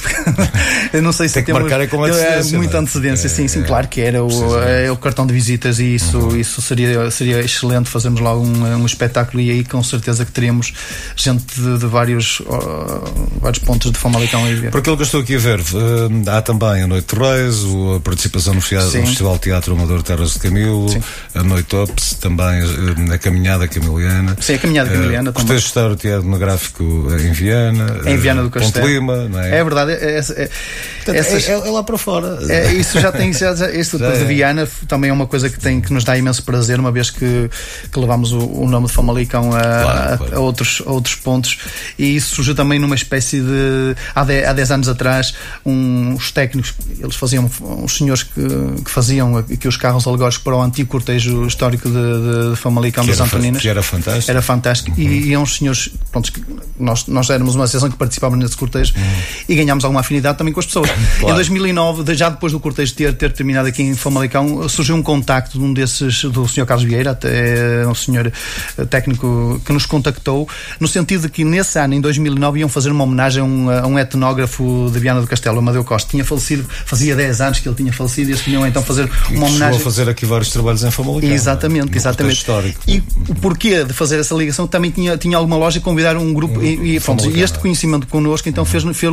eu 0.92 1.02
não 1.02 1.12
sei 1.12 1.28
se 1.28 1.34
Tem 1.34 1.44
temos. 1.44 1.62
marcar 1.62 1.80
é 1.80 1.86
com 1.86 2.02
antecedência. 2.02 2.54
É, 2.54 2.58
muita 2.58 2.78
antecedência, 2.78 3.26
é, 3.26 3.30
sim, 3.30 3.48
sim, 3.48 3.60
é, 3.60 3.64
claro 3.64 3.88
que 3.88 4.00
era 4.00 4.24
o, 4.24 4.58
é, 4.62 4.90
o 4.90 4.96
cartão 4.96 5.26
de 5.26 5.34
visitas 5.34 5.78
e 5.78 5.94
isso, 5.94 6.18
uhum. 6.18 6.36
isso 6.36 6.62
seria, 6.62 7.10
seria 7.10 7.40
excelente 7.40 7.88
fazermos 7.88 8.20
lá 8.20 8.34
um, 8.34 8.64
um 8.76 8.86
espetáculo 8.86 9.42
e 9.42 9.50
aí 9.50 9.64
com 9.64 9.82
certeza 9.82 10.24
que 10.24 10.32
teríamos 10.32 10.72
gente 11.14 11.44
de, 11.54 11.78
de 11.78 11.86
vários, 11.86 12.40
uh, 12.40 13.30
vários 13.40 13.62
pontos 13.62 13.90
de 13.90 13.98
Famalicão 13.98 14.44
a 14.44 14.48
ver. 14.48 14.70
Por 14.70 14.80
aquilo 14.80 14.96
que 14.96 15.02
eu 15.02 15.06
estou 15.06 15.20
aqui 15.20 15.36
a 15.36 15.38
ver, 15.38 15.60
uh, 15.60 16.30
há 16.30 16.40
também 16.40 16.82
a 16.82 16.86
Noite 16.86 17.14
de 17.14 17.20
Reis, 17.20 17.64
a 17.96 18.00
participação 18.00 18.54
no 18.54 18.60
Festival, 18.60 19.02
no 19.02 19.08
Festival 19.08 19.38
Teatro 19.38 19.74
Amador 19.74 20.02
Terras 20.02 20.32
de 20.34 20.38
Camilo, 20.38 20.88
sim. 20.88 21.02
a 21.34 21.42
Noite 21.42 21.76
Ops, 21.76 22.14
também 22.14 22.62
uh, 22.62 23.12
a 23.12 23.18
Caminhada 23.18 23.68
Camiliana. 23.68 24.36
Sim, 24.40 24.54
a 24.54 24.58
Caminhada 24.58 24.90
Camiliana 24.90 25.30
uh, 25.30 25.32
também. 25.32 25.46
Gostei 25.46 25.58
de 25.58 25.64
estar 25.64 25.90
o 25.90 25.96
teatro 25.96 26.20
etnográfico 26.20 26.84
em 27.26 27.32
Viana 27.32 28.00
em 28.06 28.16
Viana 28.16 28.42
do 28.42 28.50
Castelo. 28.50 28.86
Ponte 28.86 28.94
Lima, 28.94 29.28
não 29.28 29.40
é? 29.40 29.58
É 29.58 29.64
verdade. 29.64 29.92
É, 29.92 30.18
é, 30.18 30.22
Portanto, 30.22 31.16
essas, 31.16 31.48
é, 31.48 31.52
é, 31.52 31.56
lá 31.56 31.82
para 31.82 31.98
fora. 31.98 32.38
É, 32.48 32.72
isso 32.72 33.00
já 33.00 33.12
tem. 33.12 33.32
Já, 33.32 33.54
já, 33.54 33.70
isso 33.70 33.98
já 33.98 34.10
de 34.10 34.22
é. 34.22 34.24
Viana 34.24 34.68
também 34.88 35.10
é 35.10 35.12
uma 35.12 35.26
coisa 35.26 35.48
que, 35.48 35.58
tem, 35.58 35.80
que 35.80 35.92
nos 35.92 36.04
dá 36.04 36.16
imenso 36.16 36.42
prazer, 36.42 36.80
uma 36.80 36.90
vez 36.90 37.10
que, 37.10 37.50
que 37.92 37.98
levamos 37.98 38.32
o, 38.32 38.38
o 38.38 38.68
nome 38.68 38.86
de 38.86 38.92
Famalicão 38.92 39.54
a, 39.54 39.60
claro, 39.60 40.14
a, 40.14 40.18
claro. 40.18 40.36
a, 40.36 40.40
outros, 40.40 40.82
a 40.84 40.90
outros 40.90 41.14
pontos. 41.14 41.58
E 41.98 42.16
isso 42.16 42.34
surgiu 42.34 42.54
também 42.54 42.78
numa 42.78 42.94
espécie 42.94 43.40
de. 43.40 43.96
Há 44.14 44.24
10, 44.24 44.48
há 44.48 44.52
dez 44.52 44.70
anos 44.70 44.88
atrás, 44.88 45.34
um, 45.64 46.14
os 46.14 46.30
técnicos, 46.30 46.74
eles 46.98 47.16
faziam, 47.16 47.50
os 47.82 47.96
senhores 47.96 48.22
que, 48.22 48.42
que 48.84 48.90
faziam 48.90 49.36
aqui 49.38 49.68
os 49.68 49.76
carros 49.76 50.06
alegóricos 50.06 50.38
para 50.38 50.56
o 50.56 50.62
antigo 50.62 50.88
cortejo 50.88 51.46
histórico 51.46 51.88
de, 51.88 51.94
de, 51.94 52.50
de 52.50 52.56
Famalicão 52.56 53.04
que 53.04 53.10
das 53.10 53.20
Antoninas. 53.20 53.62
Que 53.62 53.68
era 53.68 53.82
fantástico. 53.82 54.30
Era 54.30 54.42
fantástico. 54.42 55.00
Uhum. 55.00 55.06
E, 55.06 55.28
e 55.28 55.36
uns 55.36 55.56
senhores, 55.56 55.90
pronto, 56.10 56.32
nós, 56.78 57.06
nós 57.16 57.30
éramos 57.30 57.54
uma 57.54 57.64
associação 57.64 57.90
que 57.90 57.96
participávamos 57.96 58.44
nesse 58.44 58.56
cortejo 58.56 58.92
uhum. 58.94 59.02
e 59.48 59.56
ganhámos 59.56 59.84
alguma 59.84 60.00
afinidade 60.00 60.36
também 60.36 60.52
com 60.52 60.60
as 60.60 60.66
pessoas. 60.66 60.90
Claro. 61.16 61.32
Em 61.32 61.36
2009, 61.36 62.14
já 62.14 62.28
depois 62.28 62.52
do 62.52 62.60
cortejo 62.60 62.94
ter, 62.94 63.14
ter 63.14 63.32
terminado 63.32 63.68
aqui 63.68 63.82
em 63.82 63.94
Famalicão, 63.94 64.68
surgiu 64.68 64.94
um 64.94 65.02
contacto 65.02 65.58
de 65.58 65.64
um 65.64 65.72
desses, 65.72 66.24
do 66.24 66.46
Sr. 66.46 66.66
Carlos 66.66 66.84
Vieira, 66.84 67.12
até 67.12 67.86
um 67.86 67.94
senhor 67.94 68.30
eh, 68.76 68.84
técnico 68.84 69.60
que 69.64 69.72
nos 69.72 69.86
contactou, 69.86 70.46
no 70.78 70.86
sentido 70.86 71.22
de 71.22 71.28
que 71.30 71.42
nesse 71.44 71.78
ano, 71.78 71.94
em 71.94 72.00
2009, 72.00 72.60
iam 72.60 72.68
fazer 72.68 72.90
uma 72.90 73.04
homenagem 73.04 73.40
a 73.40 73.44
um, 73.44 73.70
a 73.70 73.86
um 73.86 73.98
etnógrafo 73.98 74.90
de 74.92 74.98
Viana 74.98 75.20
do 75.20 75.26
Castelo, 75.26 75.58
Amadeu 75.58 75.84
Costa. 75.84 76.10
Tinha 76.10 76.24
falecido, 76.24 76.66
fazia 76.84 77.16
10 77.16 77.40
anos 77.40 77.60
que 77.60 77.68
ele 77.68 77.76
tinha 77.76 77.92
falecido 77.92 78.30
e 78.30 78.32
eles 78.32 78.44
tinham 78.44 78.66
então 78.66 78.82
fazer 78.82 79.10
uma 79.30 79.46
homenagem. 79.46 79.80
a 79.80 79.82
fazer 79.84 80.08
aqui 80.08 80.26
vários 80.26 80.50
trabalhos 80.50 80.84
em 80.84 80.90
Famalicão. 80.90 81.30
Exatamente, 81.30 81.94
é? 81.94 81.96
exatamente. 81.96 82.36
Histórico. 82.36 82.80
E 82.86 83.02
o 83.28 83.34
porquê 83.36 83.84
de 83.84 83.92
fazer 83.94 84.18
essa 84.18 84.34
ligação 84.34 84.66
também 84.66 84.90
tinha, 84.90 85.16
tinha 85.16 85.36
alguma 85.36 85.56
lógica 85.56 85.84
convidar 85.84 86.16
um 86.16 86.32
grupo, 86.32 86.62
e, 86.62 86.96
e 86.96 87.00
e 87.32 87.42
este 87.42 87.58
conhecimento 87.58 88.06
connosco 88.06 88.48
então 88.48 88.64
fez-lo 88.64 88.94
fez 88.94 89.12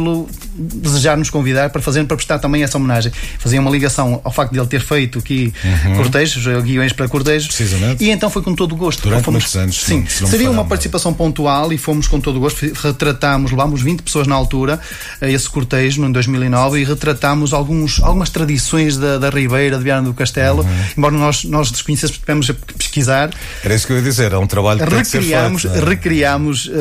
desejar 0.55 1.17
nos 1.17 1.29
convidar 1.29 1.69
para 1.69 1.81
fazer 1.81 2.03
para 2.05 2.15
prestar 2.15 2.39
também 2.39 2.63
essa 2.63 2.77
homenagem. 2.77 3.11
Fazia 3.39 3.59
uma 3.59 3.69
ligação 3.69 4.21
ao 4.23 4.31
facto 4.31 4.51
de 4.51 4.59
ele 4.59 4.67
ter 4.67 4.81
feito 4.81 5.19
aqui 5.19 5.53
uhum. 5.63 5.97
cortejos, 5.97 6.45
guiões 6.63 6.93
para 6.93 7.07
cortejos. 7.07 7.47
Precisamente. 7.47 8.03
E 8.03 8.09
então 8.09 8.29
foi 8.29 8.41
com 8.41 8.55
todo 8.55 8.73
o 8.73 8.75
gosto. 8.75 9.03
Durante 9.03 9.23
fomos, 9.23 9.43
muitos 9.43 9.55
anos. 9.55 9.83
Sim, 9.83 10.05
seria 10.07 10.49
uma 10.49 10.65
participação 10.65 11.13
pontual 11.13 11.71
e 11.71 11.77
fomos 11.77 12.07
com 12.07 12.19
todo 12.19 12.37
o 12.37 12.39
gosto. 12.39 12.65
Retratámos, 12.81 13.51
levámos 13.51 13.81
20 13.81 14.01
pessoas 14.01 14.27
na 14.27 14.35
altura 14.35 14.79
a 15.21 15.29
esse 15.29 15.49
cortejo 15.49 16.03
em 16.03 16.11
2009 16.11 16.81
e 16.81 16.83
retratámos 16.83 17.53
alguns, 17.53 18.01
algumas 18.01 18.29
tradições 18.29 18.97
da, 18.97 19.17
da 19.17 19.29
Ribeira, 19.29 19.77
de 19.77 19.83
Viana 19.83 20.07
do 20.07 20.13
Castelo, 20.13 20.63
uhum. 20.63 20.85
embora 20.97 21.15
nós, 21.15 21.43
nós 21.45 21.71
desconhecêssemos, 21.71 22.19
tivemos 22.19 22.49
a 22.49 22.53
pesquisar. 22.77 23.31
Era 23.63 23.75
isso 23.75 23.87
que 23.87 23.93
eu 23.93 23.97
ia 23.97 24.03
dizer, 24.03 24.31
é 24.33 24.37
um 24.37 24.47
trabalho 24.47 24.79
que 24.79 24.95
recriámos, 24.95 25.61
tem 25.61 25.71
que 25.71 25.77
ser 25.77 25.81
feito, 25.81 25.85
é? 25.85 25.89
Recriámos 25.89 26.65
uh, 26.65 26.71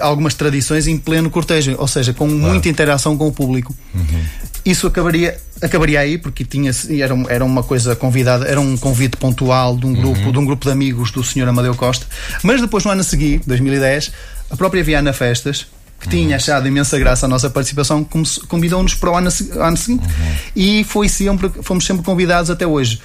algumas 0.00 0.34
tradições 0.34 0.53
em 0.86 0.98
pleno 0.98 1.30
cortejo, 1.30 1.74
ou 1.78 1.88
seja, 1.88 2.12
com 2.12 2.26
claro. 2.26 2.42
muita 2.42 2.68
interação 2.68 3.16
com 3.16 3.28
o 3.28 3.32
público. 3.32 3.74
Uhum. 3.94 4.24
Isso 4.64 4.86
acabaria 4.86 5.38
acabaria 5.62 6.00
aí 6.00 6.18
porque 6.18 6.44
tinha 6.44 6.70
era, 7.00 7.14
era 7.28 7.44
uma 7.44 7.62
coisa 7.62 7.94
convidada 7.94 8.46
era 8.46 8.60
um 8.60 8.76
convite 8.76 9.16
pontual 9.16 9.76
de 9.76 9.86
um 9.86 9.92
grupo 9.92 10.20
uhum. 10.20 10.32
de 10.32 10.38
um 10.38 10.44
grupo 10.44 10.64
de 10.64 10.72
amigos 10.72 11.10
do 11.10 11.22
Sr. 11.22 11.48
Amadeu 11.48 11.74
Costa 11.74 12.06
mas 12.42 12.60
depois 12.60 12.84
no 12.84 12.90
ano 12.90 13.00
a 13.00 13.04
seguir 13.04 13.40
2010 13.46 14.12
a 14.50 14.56
própria 14.56 14.82
Viana 14.82 15.12
Festas 15.12 15.66
que 16.00 16.08
tinha 16.08 16.30
uhum. 16.30 16.34
achado 16.34 16.68
imensa 16.68 16.98
graça 16.98 17.26
a 17.26 17.28
nossa 17.28 17.48
participação 17.48 18.06
convidou-nos 18.48 18.94
para 18.94 19.12
o 19.12 19.16
ano, 19.16 19.30
ano 19.58 19.76
seguinte 19.76 20.04
uhum. 20.04 20.36
e 20.56 20.84
foi 20.84 21.08
sempre 21.08 21.50
fomos 21.62 21.86
sempre 21.86 22.04
convidados 22.04 22.50
até 22.50 22.66
hoje 22.66 23.00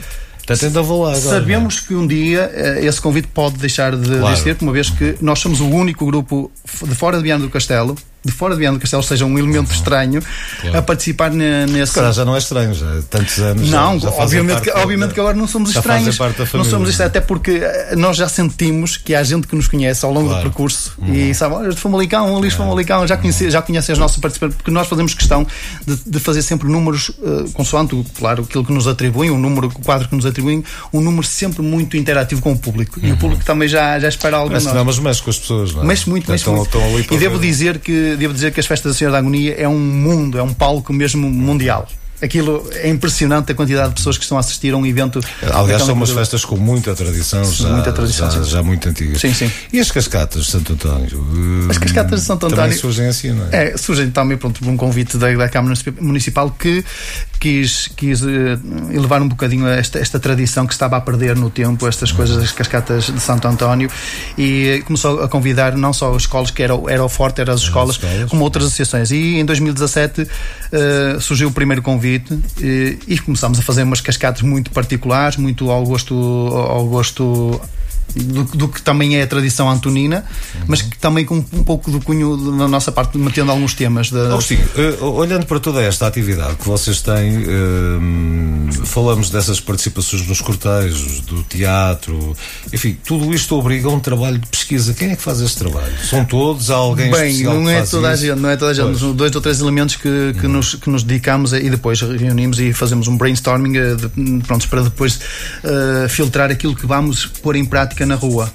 Portanto, 0.58 0.84
vou 0.84 1.03
lá 1.03 1.12
agora, 1.12 1.39
Sabemos 1.39 1.82
não? 1.82 1.88
que 1.88 1.96
um 1.96 2.08
dia 2.08 2.51
uh, 2.53 2.86
esse 2.86 3.00
convite 3.00 3.27
pode 3.27 3.58
deixar 3.58 3.96
de 3.96 4.06
claro. 4.06 4.34
existir, 4.34 4.58
uma 4.62 4.72
vez 4.72 4.89
que 4.89 5.15
nós 5.22 5.39
somos 5.39 5.60
o 5.60 5.68
único 5.68 6.06
grupo 6.06 6.51
de 6.84 6.96
fora 6.96 7.18
de 7.18 7.24
Viana 7.24 7.44
do 7.44 7.50
Castelo 7.50 7.96
de 8.23 8.31
fora 8.31 8.53
de 8.53 8.59
Viana 8.59 8.77
do 8.77 8.81
Castelo 8.81 9.01
seja 9.01 9.25
um 9.25 9.38
elemento 9.38 9.69
uhum. 9.69 9.75
estranho 9.75 10.21
claro. 10.61 10.77
a 10.77 10.81
participar 10.81 11.31
nesse. 11.31 11.97
Agora 11.97 12.13
já 12.13 12.25
não 12.25 12.35
é 12.35 12.39
estranho, 12.39 12.73
já 12.73 13.01
tantos 13.09 13.39
anos. 13.39 13.69
Não, 13.69 13.99
já, 13.99 14.09
já 14.09 14.15
obviamente, 14.15 14.61
que, 14.61 14.71
obviamente 14.71 15.13
que 15.13 15.19
agora 15.19 15.38
não 15.38 15.47
somos 15.47 15.75
estranhos. 15.75 16.17
Não 16.53 16.63
somos 16.63 16.89
estranhos, 16.89 16.99
até 16.99 17.21
porque 17.21 17.51
eh, 17.51 17.95
nós 17.95 18.17
já 18.17 18.27
sentimos 18.27 18.97
que 18.97 19.15
há 19.15 19.23
gente 19.23 19.47
que 19.47 19.55
nos 19.55 19.67
conhece 19.67 20.03
ao 20.03 20.11
longo 20.11 20.27
claro. 20.27 20.43
do 20.43 20.49
percurso 20.49 20.93
uhum. 20.97 21.13
e 21.13 21.33
sabe, 21.33 21.55
olha, 21.55 21.69
de 21.69 21.79
Famalicão, 21.79 22.38
ali 22.38 22.49
de 22.49 22.55
Famalicão, 22.55 23.07
já 23.07 23.15
conhece, 23.15 23.49
já 23.49 23.61
conhece 23.61 23.91
as 23.91 23.97
nossas 23.97 24.17
participantes, 24.17 24.57
porque 24.57 24.71
nós 24.71 24.88
fazemos 24.88 25.13
questão 25.13 25.45
de, 25.85 25.95
de 26.05 26.19
fazer 26.19 26.41
sempre 26.41 26.67
números, 26.67 27.09
uh, 27.09 27.49
consoante, 27.53 27.95
claro, 28.17 28.43
aquilo 28.43 28.65
que 28.65 28.73
nos 28.73 28.88
atribuem, 28.88 29.29
o 29.29 29.38
número, 29.38 29.67
o 29.67 29.79
quadro 29.81 30.07
que 30.07 30.15
nos 30.15 30.25
atribuem, 30.25 30.63
um 30.93 30.99
número 30.99 31.25
sempre 31.25 31.61
muito 31.61 31.95
interativo 31.95 32.41
com 32.41 32.51
o 32.51 32.57
público. 32.57 32.99
Uhum. 32.99 33.05
E 33.05 33.09
o 33.09 33.13
uhum. 33.13 33.19
público 33.19 33.45
também 33.45 33.67
já, 33.67 33.97
já 33.99 34.09
espera 34.09 34.38
algo. 34.38 34.51
Mas, 34.51 34.65
não, 34.65 34.85
mas 34.85 34.99
mexe 34.99 35.21
com 35.21 35.29
as 35.29 35.38
pessoas, 35.38 35.73
não 35.73 35.83
é? 35.83 35.85
Mexe 35.85 36.09
muito, 36.09 36.29
mexe 36.29 36.49
muito. 36.49 36.77
e 37.11 37.17
devo 37.17 37.39
dizer, 37.39 37.79
que, 37.79 38.08
devo 38.15 38.33
dizer 38.33 38.51
que 38.51 38.59
as 38.59 38.65
festas 38.65 38.93
da 38.93 38.97
Senhora 38.97 39.13
da 39.13 39.19
Agonia 39.19 39.55
é 39.55 39.67
um 39.67 39.79
mundo, 39.79 40.37
é 40.37 40.43
um 40.43 40.53
palco 40.53 40.93
mesmo 40.93 41.29
mundial. 41.29 41.87
Aquilo 42.21 42.69
é 42.73 42.89
impressionante 42.89 43.51
a 43.51 43.55
quantidade 43.55 43.89
de 43.89 43.95
pessoas 43.95 44.17
que 44.17 44.23
estão 44.23 44.38
a 44.38 44.41
assistir 44.41 44.73
a 44.73 44.77
um 44.77 44.85
evento. 44.85 45.21
Aliás, 45.53 45.83
são 45.83 45.93
umas 45.93 46.09
festas 46.11 46.43
com 46.43 46.57
muita 46.57 46.93
tradição, 46.93 47.43
já, 47.45 47.69
muita 47.69 47.93
tradição 47.93 48.29
já, 48.29 48.43
já, 48.43 48.63
muito 48.63 48.89
antigas. 48.89 49.21
Sim, 49.21 49.33
sim. 49.33 49.49
E 49.71 49.79
as 49.79 49.89
cascatas 49.89 50.45
de 50.45 50.51
Santo 50.51 50.73
António? 50.73 51.25
As 51.69 51.77
cascatas 51.77 52.19
de 52.19 52.25
Santo 52.25 52.45
António. 52.47 52.63
Também 52.63 52.77
surgem 52.77 53.07
assim, 53.07 53.31
não 53.31 53.47
é? 53.51 53.69
É, 53.69 53.77
surgem 53.77 54.11
também 54.11 54.38
pronto, 54.38 54.59
por 54.59 54.69
um 54.69 54.75
convite 54.75 55.17
da, 55.17 55.31
da 55.33 55.47
Câmara 55.47 55.73
Municipal 56.01 56.51
que 56.51 56.83
quis, 57.39 57.88
quis 57.95 58.21
uh, 58.21 58.27
elevar 58.91 59.21
um 59.21 59.27
bocadinho 59.29 59.65
esta, 59.67 59.99
esta 59.99 60.19
tradição 60.19 60.67
que 60.67 60.73
estava 60.73 60.97
a 60.97 61.01
perder 61.01 61.38
no 61.38 61.49
tempo, 61.49 61.88
estas 61.88 62.11
coisas 62.11 62.35
das 62.35 62.51
cascatas 62.51 63.05
de 63.05 63.19
Santo 63.21 63.47
António, 63.47 63.89
e 64.38 64.83
começou 64.85 65.23
a 65.23 65.29
convidar 65.29 65.75
não 65.77 65.93
só 65.93 66.13
as 66.13 66.23
escolas, 66.23 66.51
que 66.51 66.61
era, 66.61 66.73
era 66.89 67.03
o 67.03 67.07
forte, 67.07 67.39
eram 67.39 67.53
as 67.53 67.61
escolas, 67.61 67.95
as 67.95 68.03
escolas, 68.03 68.29
como 68.29 68.43
outras 68.43 68.65
associações. 68.65 69.11
E 69.11 69.38
em 69.38 69.45
2017 69.45 70.21
uh, 70.23 71.21
surgiu 71.21 71.47
o 71.47 71.51
primeiro 71.51 71.81
convite 71.81 72.08
e, 72.61 72.97
e 73.07 73.19
começámos 73.19 73.59
a 73.59 73.61
fazer 73.61 73.83
umas 73.83 74.01
cascatas 74.01 74.41
muito 74.41 74.71
particulares, 74.71 75.37
muito 75.37 75.69
ao 75.69 75.83
gosto, 75.85 76.15
ao 76.15 76.87
gosto 76.87 77.61
do, 78.15 78.43
do, 78.43 78.67
que 78.67 78.81
também 78.81 79.17
é 79.17 79.23
a 79.23 79.27
tradição 79.27 79.69
antonina, 79.69 80.25
uhum. 80.55 80.61
mas 80.67 80.81
que 80.81 80.97
também 80.97 81.25
com 81.25 81.35
um 81.35 81.63
pouco 81.63 81.91
do 81.91 82.01
cunho 82.01 82.35
da 82.57 82.67
nossa 82.67 82.91
parte, 82.91 83.17
metendo 83.17 83.51
alguns 83.51 83.73
temas. 83.73 84.09
Da... 84.09 84.25
Agostinho, 84.25 84.67
uh, 85.01 85.05
olhando 85.05 85.45
para 85.45 85.59
toda 85.59 85.81
esta 85.81 86.07
atividade 86.07 86.55
que 86.55 86.65
vocês 86.65 87.01
têm, 87.01 87.37
uh, 87.37 88.85
falamos 88.85 89.29
dessas 89.29 89.59
participações 89.59 90.27
nos 90.27 90.41
cortejos, 90.41 91.21
do 91.21 91.43
teatro, 91.43 92.35
enfim, 92.73 92.97
tudo 93.05 93.33
isto 93.33 93.55
obriga 93.55 93.87
a 93.87 93.91
um 93.91 93.99
trabalho 93.99 94.39
de 94.39 94.47
pesquisa. 94.47 94.93
Quem 94.93 95.11
é 95.11 95.15
que 95.15 95.21
faz 95.21 95.39
esse 95.41 95.57
trabalho? 95.57 95.93
São 96.09 96.25
todos? 96.25 96.71
Há 96.71 96.75
alguém 96.75 97.11
Bem, 97.11 97.43
não 97.43 97.69
é 97.69 97.83
toda 97.83 98.13
isso? 98.13 98.23
a 98.23 98.27
gente, 98.27 98.39
não 98.39 98.49
é 98.49 98.57
toda 98.57 98.71
a 98.71 98.73
gente. 98.73 98.99
São 98.99 99.13
dois 99.13 99.35
ou 99.35 99.41
três 99.41 99.59
elementos 99.59 99.95
que, 99.95 100.33
que, 100.39 100.45
uhum. 100.45 100.53
nos, 100.53 100.75
que 100.75 100.89
nos 100.89 101.03
dedicamos 101.03 101.53
e 101.53 101.69
depois 101.69 102.01
reunimos 102.01 102.59
e 102.59 102.73
fazemos 102.73 103.07
um 103.07 103.17
brainstorming 103.17 103.77
uh, 103.77 103.95
de, 103.95 104.43
pronto, 104.45 104.67
para 104.67 104.81
depois 104.81 105.19
filtrar 106.09 106.49
aquilo 106.49 106.75
que 106.75 106.85
vamos 106.85 107.25
pôr 107.25 107.55
em 107.55 107.65
prática 107.65 107.99
na 108.06 108.15
rua. 108.15 108.50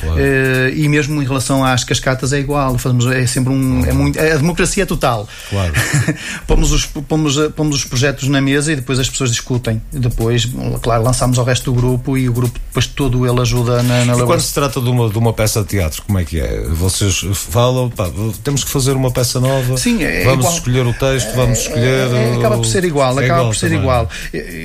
Claro. 0.00 0.16
Uh, 0.16 0.68
e 0.74 0.88
mesmo 0.88 1.22
em 1.22 1.24
relação 1.24 1.64
às 1.64 1.84
cascatas 1.84 2.32
é 2.32 2.38
igual, 2.38 2.76
fazemos, 2.78 3.06
é 3.06 3.26
sempre 3.26 3.52
um. 3.52 3.84
É 3.84 3.92
muito, 3.92 4.18
a 4.18 4.36
democracia 4.36 4.82
é 4.82 4.86
total. 4.86 5.28
Claro. 5.50 5.72
pomos, 6.46 6.72
os, 6.72 6.86
pomos, 6.86 7.36
pomos 7.54 7.76
os 7.76 7.84
projetos 7.84 8.28
na 8.28 8.40
mesa 8.40 8.72
e 8.72 8.76
depois 8.76 8.98
as 8.98 9.08
pessoas 9.08 9.30
discutem. 9.30 9.80
Depois, 9.92 10.48
claro, 10.82 11.02
lançamos 11.02 11.38
ao 11.38 11.44
resto 11.44 11.72
do 11.72 11.80
grupo 11.80 12.16
e 12.18 12.28
o 12.28 12.32
grupo 12.32 12.58
depois 12.68 12.86
todo 12.86 13.26
ele 13.26 13.40
ajuda 13.40 13.82
na, 13.82 14.04
na 14.04 14.16
E 14.16 14.22
quando 14.22 14.40
se 14.40 14.52
trata 14.52 14.80
de 14.80 14.88
uma, 14.88 15.08
de 15.08 15.18
uma 15.18 15.32
peça 15.32 15.60
de 15.60 15.68
teatro, 15.68 16.02
como 16.02 16.18
é 16.18 16.24
que 16.24 16.40
é? 16.40 16.62
Vocês 16.68 17.24
falam, 17.32 17.88
pá, 17.90 18.10
temos 18.42 18.64
que 18.64 18.70
fazer 18.70 18.92
uma 18.92 19.10
peça 19.10 19.40
nova, 19.40 19.76
Sim, 19.76 20.02
é 20.02 20.24
vamos 20.24 20.40
igual. 20.40 20.54
escolher 20.54 20.86
o 20.86 20.92
texto, 20.92 21.34
vamos 21.34 21.58
escolher. 21.60 22.12
É, 22.12 22.34
é, 22.34 22.36
acaba 22.36 22.56
por 22.56 22.66
ser 22.66 22.84
igual, 22.84 23.20
é 23.20 23.24
acaba 23.24 23.40
igual 23.40 23.46
por 23.46 23.56
ser 23.56 23.66
também. 23.66 23.80
igual. 23.80 24.08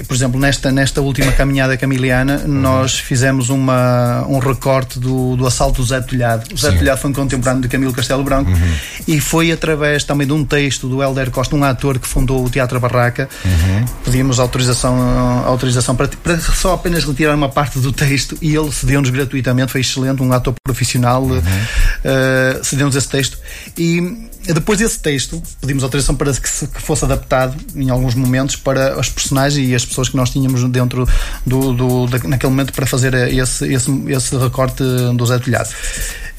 Por 0.08 0.14
exemplo, 0.14 0.40
nesta, 0.40 0.72
nesta 0.72 1.02
última 1.02 1.32
caminhada 1.32 1.78
camiliana, 1.78 2.42
uhum. 2.46 2.62
nós 2.62 3.00
fizemos 3.00 3.50
uma, 3.50 4.26
um 4.28 4.40
recorte 4.40 5.00
do 5.00 5.19
do, 5.38 5.48
assalto 5.48 5.82
do 5.82 5.88
Zé 5.88 6.02
Telhado. 6.02 6.54
O 6.54 6.58
Zé 6.58 6.72
Telhado 6.72 6.98
foi 7.00 7.10
um 7.10 7.14
contemporâneo 7.14 7.62
de 7.62 7.68
Camilo 7.68 7.94
Castelo 7.94 8.24
Branco 8.24 8.52
uhum. 8.52 8.76
e 9.08 9.20
foi 9.20 9.52
através 9.52 10.04
também 10.04 10.26
de 10.26 10.34
um 10.34 10.44
texto 10.44 10.88
do 10.88 11.02
Helder 11.02 11.32
Costa, 11.32 11.56
um 11.56 11.64
ator 11.64 12.00
que 12.00 12.08
fundou 12.08 12.46
o 12.46 12.50
Teatro 12.50 12.80
Barraca. 12.80 13.30
Uhum. 13.44 13.86
Pedimos 14.04 14.40
autorização, 14.40 14.98
autorização 15.46 15.96
para, 15.96 16.08
para, 16.08 16.40
só 16.40 16.74
apenas 16.74 17.04
retirar 17.04 17.36
uma 17.36 17.50
parte 17.50 17.80
do 17.80 17.92
texto 17.92 18.38
e 18.42 18.56
ele 18.56 18.72
cedeu-nos 18.72 19.10
gratuitamente, 19.10 19.72
foi 19.72 19.82
excelente, 19.82 20.22
um 20.22 20.32
ator 20.32 20.54
profissional, 20.64 21.24
uhum. 21.24 21.38
uh, 21.40 22.64
cedeu-nos 22.64 22.96
esse 22.96 23.08
texto. 23.08 23.38
E 23.78 24.30
depois 24.54 24.80
desse 24.80 25.00
texto, 25.00 25.42
pedimos 25.62 25.84
autorização 25.84 26.16
para 26.16 26.34
que, 26.34 26.50
se, 26.50 26.68
que, 26.68 26.82
fosse 26.82 27.06
adaptado 27.06 27.56
em 27.76 27.90
alguns 27.90 28.16
momentos 28.16 28.56
para 28.56 29.00
os 29.00 29.10
personagens 29.10 29.70
e 29.70 29.76
as 29.76 29.86
pessoas 29.86 30.10
que 30.10 30.18
nós 30.18 30.30
tínhamos 30.30 30.64
dentro 30.70 31.08
do, 31.46 31.74
do 31.74 32.08
da, 32.08 32.18
naquele 32.28 32.52
momento 32.52 32.74
para 32.74 32.86
fazer 32.86 33.14
esse, 33.14 33.72
esse, 33.72 33.92
esse 34.08 34.38
recorte 34.38 34.84
do 35.16 35.26
Zé 35.26 35.40
Telhado. 35.40 35.70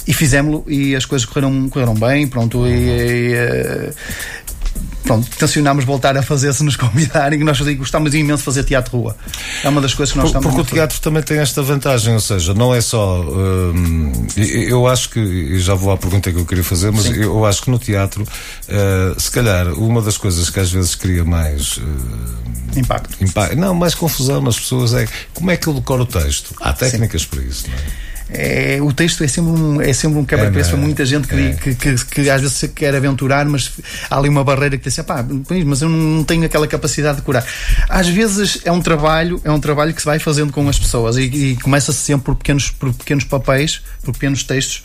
E 0.07 0.12
fizemos-lo 0.12 0.64
e 0.66 0.96
as 0.96 1.05
coisas 1.05 1.27
correram, 1.27 1.68
correram 1.68 1.94
bem, 1.94 2.27
pronto, 2.27 2.66
e, 2.66 2.70
e, 2.70 3.35
eh, 3.35 3.92
pronto, 5.02 5.28
tencionámos 5.37 5.85
voltar 5.85 6.16
a 6.16 6.22
fazer 6.22 6.52
se 6.54 6.62
nos 6.62 6.76
convidarem, 6.78 7.40
e 7.40 7.44
nós 7.44 7.61
gostamos 7.76 8.14
imenso 8.14 8.38
de 8.38 8.44
fazer 8.44 8.64
teatro 8.64 8.96
rua. 8.96 9.16
É 9.64 9.68
uma 9.68 9.80
das 9.80 9.94
coisas 9.94 10.12
que 10.12 10.18
nós 10.18 10.28
estamos 10.28 10.46
Porque 10.46 10.61
o 10.61 10.64
teatro 10.64 11.00
também 11.00 11.22
tem 11.22 11.38
esta 11.38 11.62
vantagem, 11.62 12.14
ou 12.14 12.20
seja, 12.20 12.54
não 12.54 12.74
é 12.74 12.80
só. 12.80 13.20
Hum, 13.20 14.12
eu 14.37 14.87
acho 14.87 15.11
que, 15.11 15.18
e 15.18 15.59
já 15.61 15.74
vou 15.74 15.92
à 15.92 15.96
pergunta 15.96 16.30
que 16.30 16.38
eu 16.38 16.46
queria 16.46 16.64
fazer, 16.64 16.90
mas 16.92 17.04
Sim. 17.04 17.14
eu 17.14 17.44
acho 17.44 17.62
que 17.62 17.70
no 17.70 17.78
teatro, 17.78 18.22
uh, 18.22 19.20
se 19.20 19.30
calhar, 19.30 19.68
uma 19.74 20.00
das 20.00 20.16
coisas 20.16 20.48
que 20.48 20.61
às 20.61 20.70
vezes 20.70 20.94
cria 20.94 21.24
mais. 21.24 21.78
Uh, 21.78 22.78
impacto. 22.78 23.24
impacto. 23.24 23.56
Não, 23.56 23.74
mais 23.74 23.94
confusão 23.94 24.40
nas 24.40 24.59
pessoas 24.59 24.94
é 24.94 25.09
como 25.35 25.50
é 25.50 25.56
que 25.56 25.66
eu 25.66 25.74
decoro 25.74 26.04
o 26.04 26.06
texto. 26.06 26.54
Há 26.61 26.72
técnicas 26.72 27.22
Sim. 27.22 27.28
para 27.28 27.42
isso, 27.42 27.68
não 27.68 27.76
é? 27.76 28.10
É, 28.32 28.78
o 28.80 28.92
texto 28.92 29.24
é 29.24 29.28
sempre 29.28 29.50
um, 29.50 29.80
é 29.80 29.92
sempre 29.92 30.18
um 30.18 30.24
quebra-cabeça 30.24 30.70
é, 30.70 30.72
para 30.72 30.80
muita 30.80 31.04
gente 31.04 31.26
que, 31.26 31.34
é. 31.34 31.52
que, 31.52 31.74
que, 31.74 32.04
que, 32.04 32.30
às 32.30 32.40
vezes 32.40 32.70
quer 32.74 32.94
aventurar, 32.94 33.44
mas 33.46 33.72
há 34.08 34.16
ali 34.16 34.28
uma 34.28 34.44
barreira 34.44 34.76
que 34.76 34.84
diz 34.84 34.98
assim, 34.98 35.06
pá, 35.06 35.24
mas 35.64 35.82
eu 35.82 35.88
não 35.88 36.24
tenho 36.24 36.44
aquela 36.44 36.66
capacidade 36.66 37.16
de 37.16 37.22
curar. 37.22 37.44
Às 37.88 38.08
vezes 38.08 38.60
é 38.64 38.72
um 38.72 38.80
trabalho, 38.80 39.40
é 39.44 39.50
um 39.50 39.60
trabalho 39.60 39.92
que 39.92 40.00
se 40.00 40.06
vai 40.06 40.18
fazendo 40.18 40.52
com 40.52 40.68
as 40.68 40.78
pessoas 40.78 41.16
e, 41.16 41.22
e 41.22 41.56
começa-se 41.56 41.98
sempre 41.98 42.26
por 42.26 42.36
pequenos, 42.36 42.70
por 42.70 42.92
pequenos 42.92 43.24
papéis, 43.24 43.82
por 44.02 44.12
pequenos 44.12 44.42
textos 44.44 44.82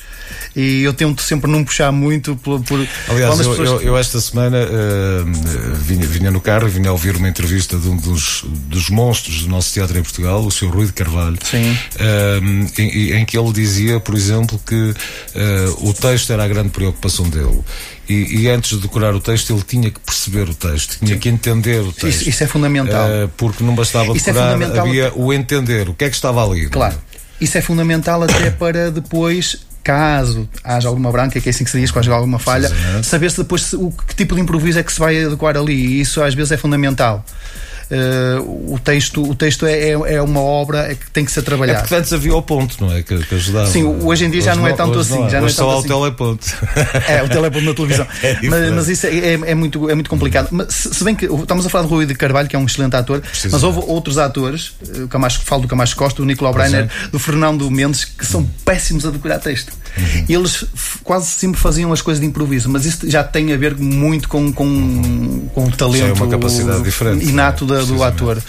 e 0.55 0.83
eu 0.83 0.93
tento 0.93 1.21
sempre 1.21 1.49
não 1.49 1.63
puxar 1.63 1.91
muito 1.91 2.35
por. 2.37 2.61
por 2.61 2.87
Aliás, 3.09 3.39
eu, 3.39 3.49
pessoas... 3.49 3.69
eu, 3.69 3.81
eu, 3.81 3.97
esta 3.97 4.19
semana 4.21 4.57
uh, 4.57 5.75
vinha, 5.75 6.07
vinha 6.07 6.31
no 6.31 6.39
carro 6.39 6.67
e 6.67 6.71
vinha 6.71 6.89
a 6.89 6.91
ouvir 6.91 7.15
uma 7.15 7.27
entrevista 7.27 7.77
de 7.77 7.87
um 7.87 7.97
dos, 7.97 8.43
dos 8.45 8.89
monstros 8.89 9.43
do 9.43 9.49
nosso 9.49 9.73
teatro 9.73 9.97
em 9.97 10.01
Portugal, 10.01 10.45
o 10.45 10.51
Sr. 10.51 10.67
Rui 10.67 10.85
de 10.85 10.93
Carvalho, 10.93 11.37
uh, 11.37 12.81
em, 12.81 13.11
em, 13.11 13.25
que 13.25 13.34
ele 13.37 13.51
dizia, 13.51 13.99
por 13.99 14.15
exemplo, 14.15 14.59
que 14.65 14.75
uh, 14.75 15.89
o 15.89 15.93
texto 15.93 16.31
era 16.31 16.43
a 16.43 16.47
grande 16.47 16.69
preocupação 16.69 17.29
dele. 17.29 17.61
E, 18.07 18.41
e, 18.41 18.49
antes 18.49 18.71
de 18.71 18.83
decorar 18.83 19.15
o 19.15 19.19
texto, 19.19 19.51
ele 19.51 19.63
tinha 19.63 19.89
que 19.89 19.99
perceber 19.99 20.47
o 20.47 20.53
texto, 20.53 20.99
tinha 20.99 21.15
Sim. 21.15 21.19
que 21.19 21.29
entender 21.29 21.81
o 21.81 21.91
texto. 21.91 22.07
Isso, 22.21 22.29
isso 22.29 22.43
é 22.43 22.47
fundamental. 22.47 23.07
Uh, 23.07 23.27
porque 23.35 23.63
não 23.63 23.73
bastava 23.73 24.15
isso 24.15 24.29
é 24.29 24.33
decorar, 24.33 24.61
é 24.61 24.79
havia 24.79 25.11
o 25.15 25.33
entender, 25.33 25.89
o 25.89 25.93
que 25.93 26.05
é 26.05 26.09
que 26.09 26.15
estava 26.15 26.43
ali. 26.45 26.67
Claro. 26.67 26.95
Isso 27.41 27.57
é 27.57 27.61
fundamental 27.61 28.23
até 28.23 28.49
para 28.51 28.91
depois 28.91 29.65
caso 29.85 30.49
haja 30.63 30.87
alguma 30.87 31.11
branca, 31.11 31.39
que 31.39 31.47
é 31.47 31.51
assim 31.51 31.63
que 31.63 31.69
se 31.69 31.79
diz, 31.79 31.91
quase 31.91 32.09
alguma 32.09 32.39
falha, 32.39 32.71
saber 33.03 33.29
se 33.29 33.37
depois 33.37 33.61
se, 33.61 33.75
o 33.75 33.91
que 33.91 34.15
tipo 34.15 34.33
de 34.33 34.41
improviso 34.41 34.79
é 34.79 34.83
que 34.83 34.91
se 34.91 34.99
vai 34.99 35.23
adequar 35.23 35.55
ali. 35.55 35.75
E 35.75 36.01
isso 36.01 36.23
às 36.23 36.33
vezes 36.33 36.51
é 36.51 36.57
fundamental. 36.57 37.23
Uh, 37.85 38.73
o 38.73 38.79
texto, 38.79 39.21
o 39.21 39.35
texto 39.35 39.65
é, 39.65 39.89
é, 39.89 39.91
é 39.91 40.21
uma 40.21 40.39
obra 40.39 40.95
que 40.95 41.11
tem 41.11 41.23
que 41.23 41.31
ser 41.31 41.43
trabalhada. 41.43 41.79
É 41.79 41.81
porque 41.81 41.95
antes 41.95 42.11
havia 42.11 42.35
o 42.35 42.41
ponto, 42.41 42.83
não 42.83 42.91
é? 42.91 43.03
Que, 43.03 43.17
que 43.19 43.35
ajudava. 43.35 43.67
Sim, 43.67 43.83
hoje 43.83 44.25
em 44.25 44.29
dia 44.29 44.39
hoje 44.39 44.45
já 44.45 44.55
não, 44.55 44.67
é 44.67 44.73
tanto 44.73 44.99
assim. 44.99 45.19
Não 45.19 45.27
é. 45.27 45.29
Já 45.29 45.39
não 45.39 45.47
é 45.47 45.51
só 45.51 45.75
o 45.75 45.79
assim. 45.79 45.87
teleponto. 45.87 46.45
É, 47.07 47.21
o 47.21 47.29
teleponto 47.29 47.65
na 47.65 47.73
televisão. 47.73 48.07
É 48.23 48.39
mas, 48.43 48.71
mas, 48.71 48.89
isso 48.89 49.05
é, 49.05 49.15
é, 49.15 49.33
é, 49.33 49.55
muito, 49.55 49.89
é 49.89 49.93
muito 49.93 50.09
complicado. 50.09 50.49
Mas, 50.51 50.73
se, 50.73 51.03
bem 51.03 51.15
que 51.15 51.25
estamos 51.25 51.65
a 51.65 51.69
falar 51.69 51.83
de 51.83 51.89
Rui 51.89 52.05
de 52.05 52.15
Carvalho, 52.15 52.47
que 52.47 52.55
é 52.55 52.59
um 52.59 52.65
excelente 52.65 52.95
ator, 52.95 53.21
mas 53.51 53.63
houve 53.63 53.79
outros 53.87 54.17
atores, 54.17 54.73
eh, 54.87 55.03
o 55.03 55.07
Camacho, 55.07 55.41
falo 55.43 55.63
do 55.63 55.67
Camacho 55.67 55.95
Costa, 55.95 56.21
do 56.21 56.25
Nicolau 56.25 56.53
Breiner, 56.53 56.89
do 57.11 57.19
Fernando 57.19 57.69
Mendes, 57.69 58.05
que 58.05 58.25
são 58.25 58.43
péssimos 58.63 59.05
a 59.05 59.11
decorar 59.11 59.39
texto. 59.39 59.71
Uhum. 59.97 60.25
Eles 60.27 60.65
quase 61.03 61.27
sempre 61.27 61.59
faziam 61.59 61.93
as 61.93 62.01
coisas 62.01 62.19
de 62.19 62.27
improviso, 62.27 62.69
mas 62.69 62.85
isso 62.85 63.09
já 63.09 63.23
tem 63.23 63.53
a 63.53 63.57
ver 63.57 63.75
muito 63.75 64.27
com, 64.27 64.51
com, 64.51 65.47
com 65.53 65.65
o 65.65 65.71
talento 65.71 66.05
é 66.05 66.13
uma 66.13 66.27
capacidade 66.27 66.83
diferente, 66.83 67.25
inato 67.25 67.65
da, 67.79 67.83
do 67.83 68.03
ator. 68.03 68.41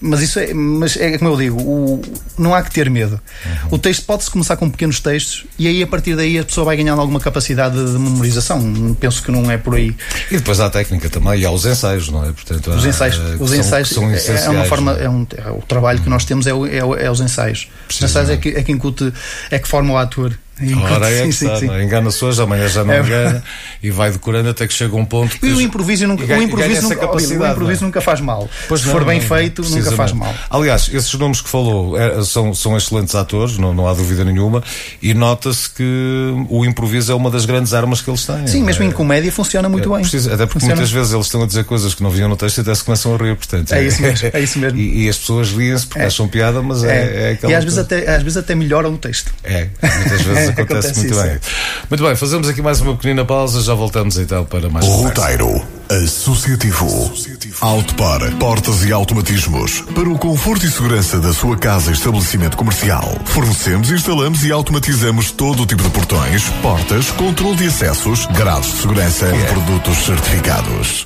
Mas 0.00 0.22
isso 0.22 0.38
é, 0.38 0.54
mas 0.54 0.96
é 0.96 1.18
como 1.18 1.30
eu 1.30 1.36
digo, 1.36 1.60
o, 1.60 2.02
não 2.38 2.54
há 2.54 2.62
que 2.62 2.70
ter 2.70 2.88
medo. 2.88 3.20
Uhum. 3.44 3.68
O 3.72 3.78
texto 3.78 4.06
pode-se 4.06 4.30
começar 4.30 4.56
com 4.56 4.70
pequenos 4.70 4.98
textos 4.98 5.44
e 5.58 5.68
aí 5.68 5.82
a 5.82 5.86
partir 5.86 6.16
daí 6.16 6.38
a 6.38 6.44
pessoa 6.44 6.64
vai 6.64 6.76
ganhando 6.76 7.00
alguma 7.00 7.20
capacidade 7.20 7.74
de 7.74 7.98
memorização. 7.98 8.96
Penso 8.98 9.22
que 9.22 9.30
não 9.30 9.50
é 9.50 9.58
por 9.58 9.74
aí. 9.74 9.94
E 10.30 10.36
depois 10.38 10.58
há 10.58 10.66
a 10.66 10.70
técnica 10.70 11.10
também 11.10 11.40
e 11.40 11.44
há 11.44 11.50
os 11.50 11.66
ensaios, 11.66 12.08
não 12.08 12.24
é? 12.24 12.32
Portanto, 12.32 12.70
os 12.70 12.86
ensaios, 12.86 13.20
há, 13.20 13.42
os 13.42 13.52
ensaios 13.52 13.90
são, 13.90 14.18
são 14.18 14.34
é 14.34 14.48
uma 14.48 14.64
forma, 14.64 14.96
é? 14.98 15.04
é 15.04 15.10
um, 15.10 15.26
é 15.36 15.50
o 15.50 15.60
trabalho 15.60 16.00
que 16.00 16.08
nós 16.08 16.24
temos 16.24 16.46
é, 16.46 16.54
o, 16.54 16.66
é, 16.66 16.78
é 16.78 17.10
os 17.10 17.20
ensaios. 17.20 17.68
Os 17.90 18.00
ensaios 18.00 18.30
é 18.30 18.38
que, 18.38 18.48
é 18.48 18.62
que 18.62 18.72
incute, 18.72 19.12
é 19.50 19.58
que 19.58 19.68
forma 19.68 19.92
o 19.92 19.98
ator. 19.98 20.32
Ora 20.82 21.10
é 21.10 21.26
que 21.26 21.32
sim, 21.32 21.46
está, 21.46 21.58
sim. 21.58 21.70
É? 21.70 21.82
engana-se 21.82 22.24
hoje, 22.24 22.42
amanhã 22.42 22.68
já 22.68 22.84
não 22.84 22.94
é. 22.94 23.00
engana 23.00 23.42
e 23.82 23.90
vai 23.90 24.10
decorando 24.10 24.48
até 24.48 24.66
que 24.66 24.74
chega 24.74 24.94
um 24.96 25.04
ponto 25.04 25.38
que. 25.38 25.46
E 25.46 25.52
o 25.52 25.60
improviso 25.60 26.06
nunca, 26.06 26.24
o 26.24 26.42
improviso 26.42 26.82
nunca, 26.82 27.10
o 27.10 27.46
improviso 27.46 27.84
nunca 27.84 28.00
faz 28.00 28.20
mal. 28.20 28.48
Pois 28.68 28.80
Se 28.80 28.86
não, 28.86 28.92
for 28.94 29.04
bem 29.04 29.20
não, 29.20 29.26
feito, 29.26 29.62
nunca 29.62 29.92
faz 29.92 30.12
mal. 30.12 30.34
Aliás, 30.50 30.90
esses 30.92 31.12
nomes 31.14 31.40
que 31.40 31.48
falou 31.48 31.98
é, 31.98 32.22
são, 32.22 32.54
são 32.54 32.76
excelentes 32.76 33.14
atores, 33.14 33.58
não, 33.58 33.72
não 33.74 33.88
há 33.88 33.94
dúvida 33.94 34.24
nenhuma, 34.24 34.62
e 35.02 35.14
nota-se 35.14 35.70
que 35.70 36.34
o 36.48 36.64
improviso 36.64 37.12
é 37.12 37.14
uma 37.14 37.30
das 37.30 37.44
grandes 37.44 37.72
armas 37.72 38.00
que 38.02 38.10
eles 38.10 38.24
têm. 38.24 38.46
Sim, 38.46 38.62
mesmo 38.62 38.84
em 38.84 38.90
comédia 38.90 39.32
funciona 39.32 39.68
muito 39.68 39.90
bem. 39.90 40.04
Até 40.04 40.46
porque 40.46 40.54
funciona. 40.54 40.74
muitas 40.74 40.90
vezes 40.90 41.12
eles 41.12 41.26
estão 41.26 41.42
a 41.42 41.46
dizer 41.46 41.64
coisas 41.64 41.94
que 41.94 42.02
não 42.02 42.10
vinham 42.10 42.28
no 42.28 42.36
texto 42.36 42.58
e 42.58 42.60
até 42.60 42.74
se 42.74 42.84
começam 42.84 43.14
a 43.14 43.16
rir, 43.16 43.36
portanto. 43.36 43.72
É, 43.72 43.84
isso 43.84 44.02
mesmo. 44.02 44.30
É 44.32 44.40
isso 44.40 44.58
mesmo. 44.58 44.78
e, 44.80 45.04
e 45.04 45.08
as 45.08 45.18
pessoas 45.18 45.50
riem-se 45.52 45.86
porque 45.86 46.04
acham 46.04 46.28
piada, 46.28 46.62
mas 46.62 46.84
é, 46.84 47.38
é, 47.42 47.48
E 47.48 47.54
às 47.54 47.64
vezes, 47.64 47.78
até, 47.78 48.08
às 48.14 48.22
vezes 48.22 48.36
até 48.36 48.54
melhoram 48.54 48.94
o 48.94 48.98
texto. 48.98 49.32
É, 49.44 49.68
muitas 49.82 50.22
vezes 50.22 50.49
acontece, 50.50 50.88
acontece 50.88 50.98
muito 51.00 51.12
isso. 51.12 51.22
bem. 51.22 51.40
Muito 51.88 52.04
bem, 52.04 52.16
fazemos 52.16 52.48
aqui 52.48 52.62
mais 52.62 52.80
uma 52.80 52.94
pequenina 52.94 53.24
pausa, 53.24 53.60
já 53.62 53.74
voltamos 53.74 54.16
então 54.18 54.44
para 54.44 54.68
mais 54.68 54.86
Roteiro 54.86 55.62
Associativo. 55.90 57.12
Autopar, 57.60 58.20
portas 58.36 58.84
e 58.84 58.92
automatismos. 58.92 59.80
Para 59.92 60.08
o 60.08 60.16
conforto 60.16 60.64
e 60.64 60.70
segurança 60.70 61.18
da 61.18 61.32
sua 61.32 61.56
casa 61.56 61.90
e 61.90 61.94
estabelecimento 61.94 62.56
comercial. 62.56 63.12
Fornecemos, 63.24 63.90
instalamos 63.90 64.44
e 64.44 64.52
automatizamos 64.52 65.32
todo 65.32 65.64
o 65.64 65.66
tipo 65.66 65.82
de 65.82 65.90
portões, 65.90 66.44
portas, 66.62 67.10
controle 67.10 67.56
de 67.56 67.66
acessos, 67.66 68.26
graus 68.26 68.66
de 68.66 68.76
segurança 68.78 69.34
e 69.34 69.44
produtos 69.52 69.98
certificados. 70.04 71.04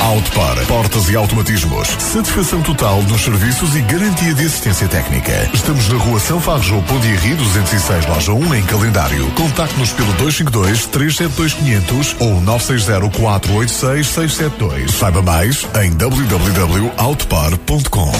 Autopar, 0.00 0.56
portas 0.66 1.08
e 1.10 1.16
automatismos. 1.16 1.88
Satisfação 1.98 2.62
total 2.62 3.02
nos 3.02 3.22
serviços 3.22 3.74
e 3.76 3.80
garantia 3.82 4.32
de 4.34 4.46
assistência 4.46 4.88
técnica. 4.88 5.50
Estamos 5.52 5.86
na 5.88 5.98
rua 5.98 6.18
São 6.20 6.40
Farjo, 6.40 6.80
Pondiarri 6.82 7.34
206, 7.34 8.06
loja 8.06 8.32
1, 8.32 8.54
em 8.54 8.62
calendário. 8.62 9.28
Contacte-nos 9.32 9.90
pelo 9.92 10.12
252 10.14 10.86
372 10.86 11.52
500 11.54 12.16
ou 12.20 12.40
960 12.40 13.10
486 13.18 14.06
672. 14.06 14.92
Saiba 14.92 15.20
mais 15.22 15.66
em 15.82 15.90
www.autopar.com. 15.92 18.12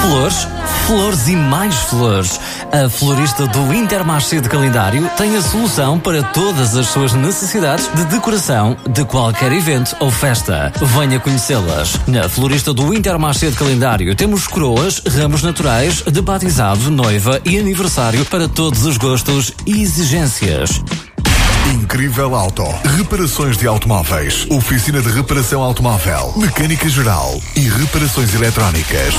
Flores, 0.00 0.48
flores 0.86 1.28
e 1.28 1.36
mais 1.36 1.74
flores. 1.74 2.40
A 2.72 2.88
florista 2.88 3.46
do 3.46 3.72
Intermarché 3.72 4.40
de 4.40 4.48
Calendário 4.48 5.08
tem 5.16 5.36
a 5.36 5.42
solução 5.42 5.98
para 5.98 6.22
todas 6.22 6.76
as 6.76 6.88
suas 6.88 7.12
necessidades 7.12 7.88
de 7.94 8.04
decoração 8.04 8.76
de 8.88 9.04
qualquer 9.04 9.52
evento 9.52 9.96
ou 10.00 10.10
festa. 10.10 10.72
Venha 10.80 11.20
conhecê-las. 11.20 11.98
Na 12.06 12.28
florista 12.28 12.72
do 12.72 12.92
Intermarché 12.92 13.50
de 13.50 13.56
Calendário 13.56 14.14
temos 14.14 14.46
coroas, 14.46 15.02
ramos 15.06 15.42
naturais, 15.42 16.02
de 16.02 16.20
batizado, 16.20 16.90
noiva 16.90 17.40
e 17.44 17.58
aniversário 17.58 18.24
para 18.26 18.48
todos 18.48 18.84
os 18.84 18.96
gostos 18.96 19.52
e 19.66 19.82
exigências. 19.82 20.82
Incrível 21.72 22.34
Auto. 22.34 22.64
Reparações 22.96 23.56
de 23.56 23.66
automóveis. 23.66 24.46
Oficina 24.50 25.00
de 25.00 25.08
reparação 25.08 25.62
automóvel. 25.62 26.34
Mecânica 26.36 26.88
geral. 26.88 27.40
E 27.56 27.60
reparações 27.60 28.34
eletrónicas. 28.34 29.14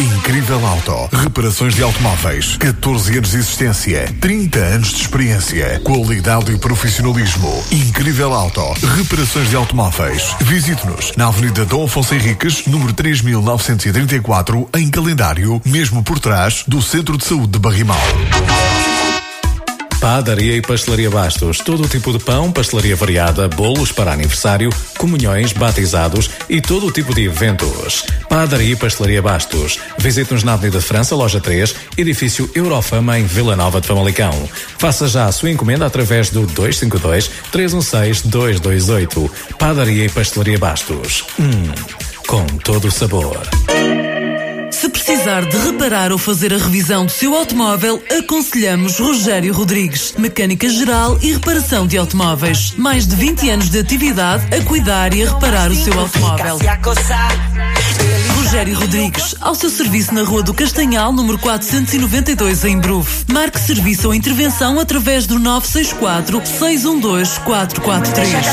Incrível 0.00 0.64
Auto. 0.66 1.08
Reparações 1.16 1.74
de 1.74 1.82
automóveis. 1.82 2.56
14 2.58 3.18
anos 3.18 3.30
de 3.30 3.36
existência. 3.38 4.14
30 4.20 4.58
anos 4.58 4.88
de 4.90 5.02
experiência. 5.02 5.80
Qualidade 5.84 6.52
e 6.52 6.58
profissionalismo. 6.58 7.64
Incrível 7.70 8.32
Auto. 8.32 8.62
Reparações 8.96 9.50
de 9.50 9.56
automóveis. 9.56 10.36
Visite-nos 10.40 11.12
na 11.16 11.26
Avenida 11.26 11.64
Dom 11.64 11.84
Afonso 11.84 12.14
Henriques, 12.14 12.66
número 12.66 12.92
3934, 12.92 14.68
em 14.76 14.88
calendário, 14.88 15.60
mesmo 15.64 16.02
por 16.02 16.18
trás 16.18 16.64
do 16.68 16.80
Centro 16.80 17.18
de 17.18 17.24
Saúde 17.24 17.48
de 17.48 17.58
Barrimal. 17.58 18.00
Padaria 20.04 20.54
e 20.54 20.60
Pastelaria 20.60 21.08
Bastos. 21.08 21.60
Todo 21.60 21.84
o 21.84 21.88
tipo 21.88 22.12
de 22.12 22.18
pão, 22.18 22.52
pastelaria 22.52 22.94
variada, 22.94 23.48
bolos 23.48 23.90
para 23.90 24.12
aniversário, 24.12 24.68
comunhões, 24.98 25.54
batizados 25.54 26.28
e 26.46 26.60
todo 26.60 26.88
o 26.88 26.92
tipo 26.92 27.14
de 27.14 27.24
eventos. 27.24 28.04
Padaria 28.28 28.74
e 28.74 28.76
Pastelaria 28.76 29.22
Bastos. 29.22 29.78
Visite-nos 29.96 30.42
na 30.44 30.52
Avenida 30.52 30.82
França, 30.82 31.16
loja 31.16 31.40
3, 31.40 31.74
edifício 31.96 32.50
Eurofama 32.54 33.18
em 33.18 33.24
Vila 33.24 33.56
Nova 33.56 33.80
de 33.80 33.86
Famalicão. 33.86 34.46
Faça 34.76 35.08
já 35.08 35.24
a 35.24 35.32
sua 35.32 35.50
encomenda 35.50 35.86
através 35.86 36.28
do 36.28 36.46
252 36.48 37.30
316 37.50 38.20
228. 38.24 39.30
Padaria 39.58 40.04
e 40.04 40.10
Pastelaria 40.10 40.58
Bastos. 40.58 41.24
Hum, 41.40 41.72
com 42.26 42.44
todo 42.58 42.88
o 42.88 42.92
sabor. 42.92 43.40
Se 44.74 44.88
precisar 44.88 45.44
de 45.44 45.56
reparar 45.56 46.10
ou 46.10 46.18
fazer 46.18 46.52
a 46.52 46.58
revisão 46.58 47.06
do 47.06 47.12
seu 47.12 47.32
automóvel, 47.32 48.02
aconselhamos 48.18 48.98
Rogério 48.98 49.54
Rodrigues, 49.54 50.14
mecânica 50.18 50.68
geral 50.68 51.16
e 51.22 51.32
reparação 51.32 51.86
de 51.86 51.96
automóveis. 51.96 52.74
Mais 52.76 53.06
de 53.06 53.14
20 53.14 53.50
anos 53.50 53.70
de 53.70 53.78
atividade 53.78 54.44
a 54.52 54.64
cuidar 54.64 55.14
e 55.14 55.22
a 55.22 55.32
reparar 55.32 55.70
o 55.70 55.76
seu 55.76 55.96
automóvel. 55.98 56.58
Rogério 58.54 58.78
Rodrigues, 58.78 59.34
ao 59.40 59.52
seu 59.52 59.68
serviço 59.68 60.14
na 60.14 60.22
Rua 60.22 60.40
do 60.40 60.54
Castanhal, 60.54 61.12
número 61.12 61.36
492, 61.40 62.64
em 62.64 62.78
Bruf. 62.78 63.24
Marque 63.26 63.58
serviço 63.58 64.06
ou 64.06 64.14
intervenção 64.14 64.78
através 64.78 65.26
do 65.26 65.40
964 65.40 66.40
612 66.46 67.40
443. 67.40 68.46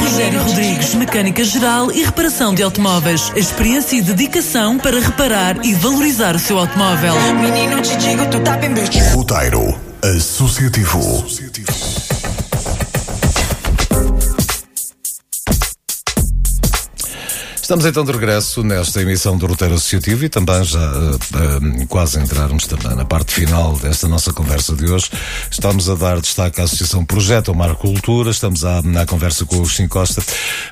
Rogério 0.00 0.42
Rodrigues, 0.42 0.94
mecânica 0.94 1.44
geral 1.44 1.92
e 1.92 2.02
reparação 2.02 2.54
de 2.54 2.62
automóveis. 2.62 3.30
Experiência 3.36 3.94
e 3.96 4.00
dedicação 4.00 4.78
para 4.78 4.98
reparar 4.98 5.62
e 5.62 5.74
valorizar 5.74 6.34
o 6.34 6.38
seu 6.38 6.58
automóvel. 6.58 7.12
Menino, 7.42 7.82
te 7.82 7.94
digo, 7.98 8.24
tu 8.30 8.40
tá 8.40 8.56
bem 8.56 8.72
Roteiro 9.12 9.78
Associativo. 10.02 11.26
Estamos 17.62 17.86
então 17.86 18.04
de 18.04 18.10
regresso 18.10 18.64
nesta 18.64 19.00
emissão 19.00 19.38
do 19.38 19.46
Roteiro 19.46 19.74
Associativo 19.74 20.24
e 20.24 20.28
também 20.28 20.64
já 20.64 20.80
uh, 20.80 21.14
uh, 21.14 21.86
quase 21.86 22.18
entrarmos 22.18 22.66
também 22.66 22.96
na 22.96 23.04
parte 23.04 23.32
final 23.32 23.76
desta 23.76 24.08
nossa 24.08 24.32
conversa 24.32 24.74
de 24.74 24.90
hoje. 24.90 25.08
Estamos 25.48 25.88
a 25.88 25.94
dar 25.94 26.20
destaque 26.20 26.60
à 26.60 26.64
Associação 26.64 27.04
Projeto 27.04 27.52
ao 27.52 27.54
Mar 27.54 27.76
Cultura, 27.76 28.32
estamos 28.32 28.64
à, 28.64 28.82
na 28.82 29.06
conversa 29.06 29.46
com 29.46 29.54
o 29.54 29.58
Agostinho 29.60 29.88
Costa. 29.88 30.20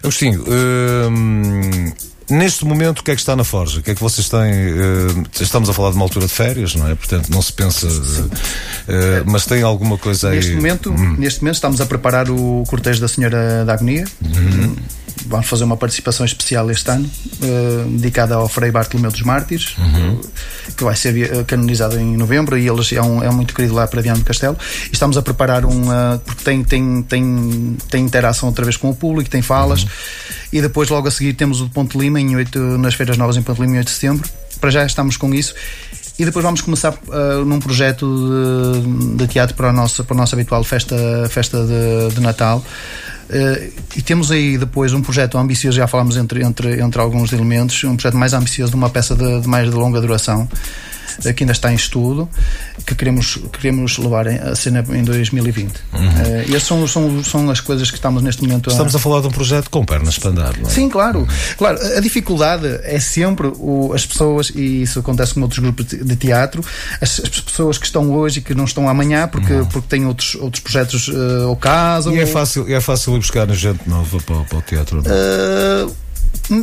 Agostinho, 0.03 0.43
uh, 0.43 2.11
Neste 2.29 2.65
momento, 2.65 3.01
o 3.01 3.03
que 3.03 3.11
é 3.11 3.15
que 3.17 3.21
está 3.21 3.35
na 3.35 3.43
Forja? 3.43 3.81
O 3.81 3.83
que 3.83 3.91
é 3.91 3.95
que 3.95 4.01
vocês 4.01 4.29
têm? 4.29 4.53
Uh, 4.53 5.27
estamos 5.41 5.69
a 5.69 5.73
falar 5.73 5.91
de 5.91 5.97
uma 5.97 6.05
altura 6.05 6.27
de 6.27 6.33
férias, 6.33 6.77
não 6.77 6.89
é? 6.89 6.95
Portanto, 6.95 7.29
não 7.29 7.43
se 7.43 7.53
pensa. 7.53 7.89
Uh, 7.89 8.31
mas 9.27 9.47
tem 9.47 9.63
alguma 9.63 9.99
coisa 9.99 10.29
aí. 10.29 10.37
Neste 10.37 10.55
momento, 10.55 10.91
hum. 10.93 11.17
neste 11.19 11.41
momento 11.41 11.57
estamos 11.57 11.81
a 11.81 11.87
preparar 11.87 12.31
o 12.31 12.63
cortejo 12.69 13.01
da 13.01 13.09
Senhora 13.09 13.65
da 13.65 13.75
Agonia. 13.75 14.05
Hum 14.23 14.77
vamos 15.27 15.47
fazer 15.47 15.65
uma 15.65 15.77
participação 15.77 16.25
especial 16.25 16.71
este 16.71 16.91
ano, 16.91 17.11
uh, 17.43 17.91
dedicada 17.91 18.35
ao 18.35 18.49
Frei 18.49 18.71
Bartolomeu 18.71 19.11
dos 19.11 19.23
Mártires, 19.23 19.77
uhum. 19.79 20.21
que 20.77 20.85
vai 20.85 20.97
ser 20.97 21.17
eh, 21.17 21.45
canonizado 21.45 21.99
em 21.99 22.17
novembro 22.17 22.57
e 22.57 22.69
ele 22.69 22.81
é, 22.95 23.03
um, 23.03 23.23
é 23.23 23.31
muito 23.31 23.55
querido 23.55 23.75
lá 23.75 23.87
para 23.87 24.03
Diano 24.03 24.21
do 24.21 24.25
Castelo. 24.25 24.57
E 24.87 24.93
estamos 24.93 25.17
a 25.17 25.23
preparar 25.23 25.65
um, 25.65 25.89
uh, 25.89 26.19
porque 26.25 26.45
tem, 26.45 26.63
tem, 26.65 27.03
tem, 27.03 27.77
tem 27.91 28.05
interação 28.05 28.49
outra 28.49 28.65
vez 28.65 28.77
com 28.77 28.91
o 28.91 28.95
público, 28.95 29.29
tem 29.31 29.43
falas, 29.43 29.83
uhum. 29.83 29.89
e 30.53 30.61
depois 30.61 30.89
logo 30.89 31.09
a 31.09 31.11
seguir 31.11 31.35
temos 31.35 31.61
o 31.61 31.69
Ponte 31.69 31.99
Lima 31.99 32.21
em 32.21 32.37
8, 32.37 32.59
nas 32.79 32.95
Feiras 32.95 33.17
Novas 33.17 33.37
em 33.37 33.43
Ponte 33.43 33.61
Lima 33.61 33.75
em 33.75 33.79
8 33.79 33.87
de 33.87 33.93
setembro. 33.93 34.31
Para 34.61 34.71
já 34.71 34.85
estamos 34.85 35.17
com 35.17 35.35
isso 35.35 35.55
e 36.21 36.25
depois 36.27 36.45
vamos 36.45 36.61
começar 36.61 36.93
uh, 36.93 37.45
num 37.47 37.59
projeto 37.59 38.05
de, 38.05 39.17
de, 39.17 39.27
teatro 39.27 39.57
para 39.57 39.71
a 39.71 39.73
nossa, 39.73 40.05
para 40.05 40.15
a 40.15 40.19
nossa 40.19 40.37
habitual 40.37 40.63
festa, 40.63 40.95
festa 41.31 41.65
de, 41.65 42.15
de 42.15 42.21
Natal. 42.21 42.63
Uh, 43.31 43.73
e 43.97 44.03
temos 44.03 44.33
aí 44.33 44.59
depois 44.59 44.93
um 44.93 45.01
projeto 45.01 45.39
ambicioso, 45.39 45.77
já 45.77 45.87
falamos 45.87 46.17
entre, 46.17 46.43
entre, 46.43 46.81
entre 46.81 47.01
alguns 47.01 47.33
elementos, 47.33 47.83
um 47.85 47.95
projeto 47.95 48.17
mais 48.17 48.33
ambicioso 48.33 48.73
de 48.73 48.77
uma 48.77 48.91
peça 48.91 49.15
de, 49.15 49.41
de 49.41 49.47
mais 49.47 49.71
de 49.71 49.77
longa 49.77 50.01
duração 50.01 50.49
que 51.35 51.43
ainda 51.43 51.53
está 51.53 51.73
em 51.73 51.75
estudo, 51.75 52.29
que 52.87 52.95
queremos, 52.95 53.39
queremos 53.53 53.99
levar 53.99 54.29
a 54.29 54.55
cena 54.55 54.85
em 54.91 55.03
2020. 55.05 55.73
Uhum. 55.93 56.01
Uh, 56.01 56.57
essas 56.57 56.63
são, 56.63 56.87
são, 56.87 57.25
são 57.25 57.51
as 57.51 57.61
coisas 57.61 57.91
que 57.91 57.97
estamos 57.97 58.23
neste 58.23 58.43
momento 58.43 58.71
a... 58.71 58.73
Estamos 58.73 58.95
a 58.95 58.99
falar 58.99 59.21
de 59.21 59.29
um 59.29 59.31
projeto 59.31 59.71
com 59.71 59.85
pernas 59.85 60.19
para 60.19 60.31
andar, 60.31 60.57
não 60.59 60.69
é? 60.69 60.73
Sim, 60.73 60.89
claro. 60.89 61.21
Uhum. 61.21 61.27
Claro, 61.57 61.79
a 61.97 62.01
dificuldade 62.01 62.67
é 62.83 62.99
sempre 62.99 63.49
o, 63.57 63.93
as 63.95 64.07
pessoas, 64.07 64.51
e 64.55 64.83
isso 64.83 64.99
acontece 65.01 65.35
com 65.35 65.41
outros 65.41 65.59
grupos 65.59 65.87
de 65.87 66.17
teatro, 66.17 66.65
as, 67.01 67.21
as, 67.21 67.41
pessoas 67.41 67.79
que 67.79 67.87
estão 67.87 68.11
hoje 68.13 68.39
e 68.39 68.43
que 68.43 68.55
não 68.55 68.65
estão 68.65 68.89
amanhã 68.89 69.29
porque, 69.29 69.53
uhum. 69.53 69.67
porque 69.67 69.89
têm 69.89 70.07
outros, 70.07 70.35
outros 70.37 70.63
projetos 70.63 71.09
uh, 71.09 71.49
ao 71.49 71.57
caso. 71.57 72.13
E 72.13 72.19
é 72.19 72.27
fácil, 72.27 72.67
é 72.69 72.81
fácil 72.81 73.15
ir 73.17 73.19
buscar 73.19 73.51
gente 73.55 73.89
nova 73.89 74.19
para, 74.21 74.37
para 74.45 74.59
o 74.59 74.63
teatro? 74.63 75.03
Não? 75.03 75.11
Uh, 75.11 75.95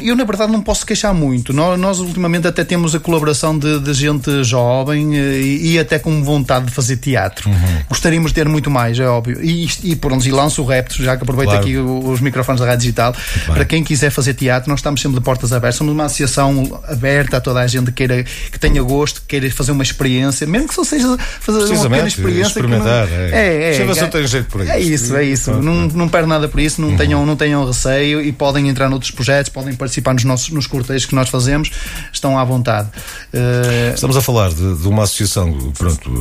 eu, 0.01 0.15
na 0.15 0.23
verdade, 0.25 0.51
não 0.51 0.61
posso 0.61 0.85
queixar 0.85 1.13
muito. 1.13 1.53
Nós, 1.53 1.79
nós 1.79 1.99
ultimamente, 1.99 2.47
até 2.47 2.63
temos 2.63 2.93
a 2.93 2.99
colaboração 2.99 3.57
de, 3.57 3.79
de 3.79 3.93
gente 3.93 4.43
jovem 4.43 5.15
eh, 5.15 5.39
e, 5.39 5.71
e, 5.73 5.79
até 5.79 5.97
com 5.97 6.23
vontade 6.23 6.65
de 6.65 6.71
fazer 6.71 6.97
teatro. 6.97 7.49
Uhum. 7.49 7.81
Gostaríamos 7.89 8.31
de 8.31 8.35
ter 8.35 8.49
muito 8.49 8.69
mais, 8.69 8.99
é 8.99 9.07
óbvio. 9.07 9.39
E, 9.41 9.67
e 9.83 9.95
por 9.95 10.11
onde 10.11 10.27
e 10.27 10.31
lanço 10.31 10.61
o 10.61 10.65
repto, 10.65 11.01
já 11.01 11.15
que 11.15 11.23
aproveito 11.23 11.49
claro. 11.49 11.63
aqui 11.63 11.77
os 11.77 12.19
microfones 12.19 12.59
da 12.59 12.67
Rádio 12.67 12.81
Digital, 12.81 13.15
para 13.45 13.63
quem 13.63 13.83
quiser 13.83 14.09
fazer 14.09 14.33
teatro, 14.33 14.69
nós 14.69 14.79
estamos 14.79 15.01
sempre 15.01 15.19
de 15.19 15.23
portas 15.23 15.53
abertas. 15.53 15.75
Somos 15.75 15.93
uma 15.93 16.05
associação 16.05 16.81
aberta 16.87 17.37
a 17.37 17.41
toda 17.41 17.61
a 17.61 17.67
gente 17.67 17.85
que, 17.87 18.05
queira, 18.05 18.23
que 18.23 18.59
tenha 18.59 18.81
gosto, 18.83 19.21
que 19.21 19.27
queira 19.27 19.49
fazer 19.51 19.71
uma 19.71 19.83
experiência, 19.83 20.45
mesmo 20.45 20.67
que 20.67 20.73
só 20.73 20.83
seja 20.83 21.17
fazer 21.39 21.73
uma 21.73 21.89
pequena 21.89 22.07
experiência. 22.07 22.47
Experimentar, 22.47 23.07
não, 23.07 23.15
é. 23.15 23.29
É, 23.31 23.73
é, 23.73 23.81
é, 23.81 24.07
tem 24.07 24.27
jeito 24.27 24.47
por 24.47 24.61
isso. 24.61 24.71
É 24.71 24.79
isso, 24.79 25.15
é 25.15 25.23
isso. 25.23 25.51
Não, 25.51 25.87
não 25.87 26.09
perde 26.09 26.27
nada 26.27 26.47
por 26.47 26.59
isso, 26.59 26.81
não, 26.81 26.89
uhum. 26.89 26.97
tenham, 26.97 27.25
não 27.25 27.35
tenham 27.35 27.65
receio 27.65 28.21
e 28.21 28.31
podem 28.31 28.67
entrar 28.67 28.89
noutros 28.89 29.11
projetos, 29.11 29.51
podem 29.57 29.73
participar 29.73 30.13
nos 30.13 30.23
nossos 30.23 30.49
nos 30.51 30.67
cortejos 30.67 31.07
que 31.07 31.15
nós 31.15 31.29
fazemos, 31.29 31.71
estão 32.13 32.37
à 32.37 32.43
vontade. 32.43 32.89
Uh... 33.33 33.95
Estamos 33.95 34.15
a 34.15 34.21
falar 34.21 34.49
de, 34.49 34.75
de, 34.75 34.87
uma 34.87 35.03
associação, 35.03 35.51
pronto, 35.75 36.11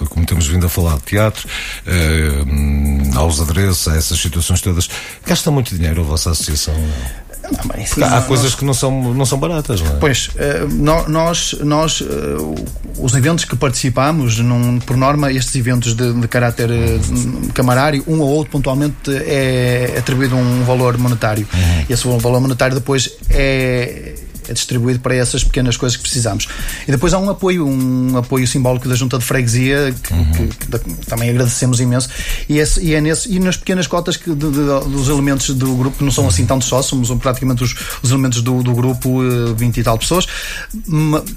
eh, 0.00 0.06
como 0.08 0.26
temos 0.26 0.48
vindo 0.48 0.66
a 0.66 0.68
falar 0.68 0.96
de 0.96 1.02
teatro, 1.02 1.48
uh, 1.86 3.16
aos 3.16 3.40
adereços, 3.40 3.86
a 3.86 3.96
essas 3.96 4.18
situações 4.18 4.60
todas. 4.60 4.90
Gasta 5.24 5.52
muito 5.52 5.72
dinheiro 5.76 6.00
a 6.00 6.04
vossa 6.04 6.32
associação? 6.32 6.74
Não, 6.74 7.29
sim, 7.86 8.02
há 8.02 8.20
coisas 8.22 8.54
que 8.54 8.64
não 8.64 8.74
são, 8.74 9.14
não 9.14 9.26
são 9.26 9.38
baratas, 9.38 9.80
não 9.80 9.92
é? 9.92 9.96
Pois, 9.96 10.28
uh, 10.28 11.08
nós, 11.08 11.54
nós 11.60 12.00
uh, 12.00 12.54
os 12.98 13.14
eventos 13.14 13.44
que 13.44 13.56
participamos, 13.56 14.38
num, 14.38 14.78
por 14.78 14.96
norma, 14.96 15.32
estes 15.32 15.54
eventos 15.56 15.94
de, 15.94 16.12
de 16.12 16.28
caráter 16.28 16.70
uh, 16.70 17.52
camarário, 17.52 18.04
um 18.06 18.20
ou 18.20 18.28
outro 18.28 18.52
pontualmente 18.52 19.10
é 19.10 19.94
atribuído 19.98 20.36
um 20.36 20.64
valor 20.64 20.96
monetário. 20.98 21.46
Uhum. 21.52 21.84
Esse 21.88 22.06
valor 22.06 22.40
monetário 22.40 22.74
depois 22.74 23.10
é 23.28 24.14
é 24.50 24.52
distribuído 24.52 25.00
para 25.00 25.14
essas 25.14 25.44
pequenas 25.44 25.76
coisas 25.76 25.96
que 25.96 26.02
precisamos. 26.02 26.48
E 26.86 26.90
depois 26.90 27.14
há 27.14 27.18
um 27.18 27.30
apoio, 27.30 27.66
um 27.66 28.16
apoio 28.16 28.46
simbólico 28.46 28.88
da 28.88 28.94
Junta 28.94 29.18
de 29.18 29.24
Freguesia, 29.24 29.94
que, 30.02 30.12
uhum. 30.12 30.32
que, 30.32 30.46
que 30.48 31.06
também 31.06 31.30
agradecemos 31.30 31.80
imenso, 31.80 32.08
e, 32.48 32.58
esse, 32.58 32.80
e, 32.80 32.94
é 32.94 33.00
nesse, 33.00 33.32
e 33.32 33.38
nas 33.38 33.56
pequenas 33.56 33.86
cotas 33.86 34.16
que, 34.16 34.30
de, 34.34 34.50
de, 34.50 34.90
dos 34.90 35.08
elementos 35.08 35.50
do 35.50 35.76
grupo, 35.76 35.98
que 35.98 36.04
não 36.04 36.10
são 36.10 36.26
assim 36.26 36.44
tanto 36.44 36.64
só, 36.64 36.82
somos 36.82 37.10
praticamente 37.20 37.62
os, 37.62 37.74
os 38.02 38.10
elementos 38.10 38.42
do, 38.42 38.62
do 38.62 38.74
grupo, 38.74 39.20
20 39.54 39.76
eh, 39.76 39.80
e 39.80 39.84
tal 39.84 39.96
pessoas, 39.96 40.26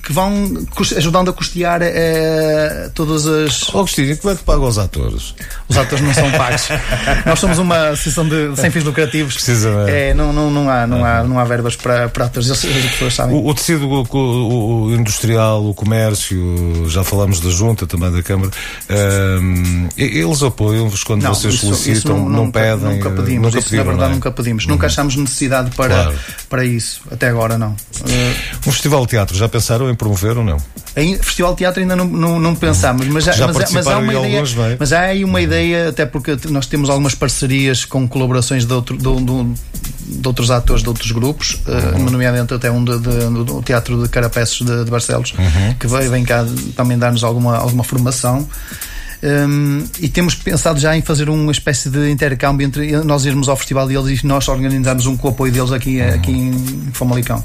que 0.03 0.11
vão 0.11 0.65
ajudando 0.97 1.29
a 1.29 1.33
custear 1.33 1.81
é, 1.83 2.89
todas 2.93 3.27
as. 3.27 3.69
Agostinho, 3.69 4.17
como 4.17 4.33
é 4.33 4.37
que 4.37 4.43
paga 4.43 4.61
os 4.61 4.77
atores? 4.77 5.35
Os 5.67 5.77
atores 5.77 6.03
não 6.03 6.13
são 6.13 6.31
pagos. 6.31 6.67
Nós 7.25 7.39
somos 7.39 7.59
uma 7.59 7.89
associação 7.89 8.27
de, 8.27 8.55
sem 8.55 8.71
fins 8.71 8.83
lucrativos. 8.83 9.35
Precisamente. 9.35 9.91
É, 9.91 10.13
não, 10.13 10.33
não, 10.33 10.49
não, 10.49 10.69
há, 10.69 10.87
não, 10.87 10.97
uhum. 10.97 11.05
há, 11.05 11.23
não 11.23 11.39
há 11.39 11.43
verbas 11.43 11.75
para, 11.75 12.09
para 12.09 12.25
atores. 12.25 12.49
Pessoas 13.03 13.13
sabem. 13.13 13.35
O, 13.35 13.47
o 13.47 13.53
tecido 13.53 13.87
o, 13.87 14.83
o, 14.85 14.95
industrial, 14.95 15.65
o 15.65 15.73
comércio, 15.73 16.89
já 16.89 17.03
falamos 17.03 17.39
da 17.39 17.49
Junta, 17.49 17.85
também 17.85 18.11
da 18.11 18.21
Câmara, 18.21 18.51
um, 19.41 19.89
eles 19.97 20.43
apoiam-vos 20.43 21.03
quando 21.03 21.23
não, 21.23 21.33
vocês 21.33 21.55
isso, 21.55 21.65
solicitam, 21.67 21.93
isso 21.93 22.07
não, 22.07 22.29
não, 22.29 22.45
nunca, 22.45 22.59
pedem? 22.59 22.95
Nunca 22.95 23.09
pedimos, 23.09 23.45
nunca 23.45 23.59
isso 23.59 23.69
pediram, 23.69 23.85
na 23.85 23.91
verdade 23.91 24.11
é? 24.11 24.15
nunca 24.15 24.31
pedimos. 24.31 24.65
Uhum. 24.65 24.71
Nunca 24.71 24.87
achamos 24.87 25.15
necessidade 25.15 25.71
para, 25.75 25.93
claro. 25.93 26.15
para 26.49 26.65
isso, 26.65 27.01
até 27.11 27.29
agora 27.29 27.57
não. 27.57 27.75
Um 28.65 28.71
festival 28.71 29.01
de 29.01 29.11
teatro, 29.11 29.35
já 29.35 29.49
pensaram 29.49 29.89
em 29.89 29.95
promover 29.95 30.37
ou 30.37 30.43
não? 30.43 30.57
Em 30.95 31.17
festival 31.17 31.53
de 31.53 31.59
teatro 31.59 31.81
ainda 31.81 31.95
não, 31.95 32.05
não, 32.05 32.39
não 32.39 32.55
pensámos, 32.55 33.07
mas 33.07 33.23
já, 33.23 33.31
já 33.31 33.47
mas, 33.47 33.71
mas 33.71 33.87
há 33.87 33.97
uma 33.97 34.13
ideia. 34.13 34.39
Alguns, 34.39 34.57
é? 34.57 34.77
Mas 34.79 34.93
há 34.93 35.01
aí 35.01 35.23
uma 35.23 35.39
uhum. 35.39 35.43
ideia, 35.43 35.89
até 35.89 36.05
porque 36.05 36.37
nós 36.49 36.67
temos 36.67 36.89
algumas 36.89 37.15
parcerias 37.15 37.85
com 37.85 38.07
colaborações 38.07 38.65
de, 38.65 38.73
outro, 38.73 38.97
de, 38.97 39.03
de, 39.03 39.53
de 40.05 40.27
outros 40.27 40.51
atores 40.51 40.83
de 40.83 40.89
outros 40.89 41.11
grupos, 41.11 41.57
uhum. 41.67 42.07
uh, 42.07 42.11
nomeadamente 42.11 42.53
até 42.53 42.69
um 42.69 42.83
de, 42.83 42.97
de, 42.99 43.43
do 43.43 43.61
Teatro 43.61 44.03
de 44.03 44.09
Carapeços 44.09 44.65
de, 44.65 44.85
de 44.85 44.91
Barcelos, 44.91 45.33
uhum. 45.37 45.73
que 45.79 45.87
veio, 45.87 46.09
vem 46.11 46.23
cá 46.23 46.45
também 46.75 46.97
dar-nos 46.97 47.23
alguma, 47.23 47.57
alguma 47.57 47.83
formação. 47.83 48.47
Um, 49.23 49.85
e 50.01 50.09
temos 50.09 50.35
pensado 50.35 50.77
já 50.77 50.97
em 50.97 51.01
fazer 51.01 51.29
uma 51.29 51.53
espécie 51.53 51.89
de 51.89 52.11
intercâmbio 52.11 52.67
entre 52.67 52.91
nós 53.03 53.23
irmos 53.23 53.47
ao 53.47 53.55
festival 53.55 53.87
deles 53.87 54.21
e 54.21 54.27
nós 54.27 54.49
organizarmos 54.49 55.05
um 55.05 55.15
com 55.15 55.29
o 55.29 55.31
apoio 55.31 55.49
deles 55.49 55.71
aqui, 55.71 56.01
uhum. 56.01 56.13
aqui 56.13 56.31
em 56.31 56.91
Famalicão. 56.91 57.41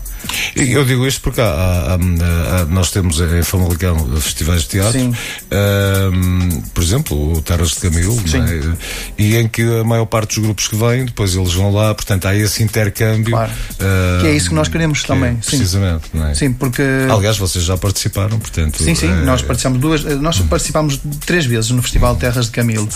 Eu 0.56 0.84
digo 0.84 1.06
isto 1.06 1.20
porque 1.20 1.40
há, 1.40 1.44
há, 1.44 1.94
há, 1.94 2.64
nós 2.64 2.90
temos 2.90 3.20
em 3.20 3.44
Famalicão 3.44 3.96
festivais 4.16 4.62
de 4.62 4.68
teatro, 4.70 5.00
um, 5.00 6.60
por 6.74 6.82
exemplo, 6.82 7.34
o 7.34 7.42
Terras 7.42 7.70
de 7.70 7.76
Camilo, 7.76 8.16
é? 8.34 8.76
e 9.16 9.36
em 9.36 9.46
que 9.46 9.62
a 9.62 9.84
maior 9.84 10.06
parte 10.06 10.34
dos 10.34 10.44
grupos 10.44 10.66
que 10.66 10.74
vêm, 10.74 11.04
depois 11.04 11.36
eles 11.36 11.54
vão 11.54 11.72
lá, 11.72 11.94
portanto 11.94 12.26
há 12.26 12.34
esse 12.34 12.60
intercâmbio. 12.60 13.36
Claro. 13.36 13.52
Um, 13.80 14.20
que 14.20 14.26
é 14.26 14.34
isso 14.34 14.48
que 14.48 14.54
nós 14.56 14.66
queremos 14.66 15.02
que 15.02 15.06
também. 15.06 15.30
É, 15.30 15.34
precisamente, 15.34 16.08
sim. 16.10 16.22
é? 16.24 16.34
Sim, 16.34 16.52
porque. 16.52 16.82
Aliás, 17.08 17.38
vocês 17.38 17.64
já 17.64 17.76
participaram, 17.76 18.38
portanto. 18.38 18.82
Sim, 18.82 18.96
sim, 18.96 19.08
é... 19.08 19.24
nós 19.24 19.42
participamos 19.42 19.80
duas, 19.80 20.02
nós 20.20 20.40
participamos 20.40 21.00
três 21.24 21.46
vezes 21.46 21.67
vezes 21.68 21.70
no 21.70 21.82
Festival 21.82 22.16
Terras 22.16 22.46
de 22.46 22.52
Camilo 22.52 22.88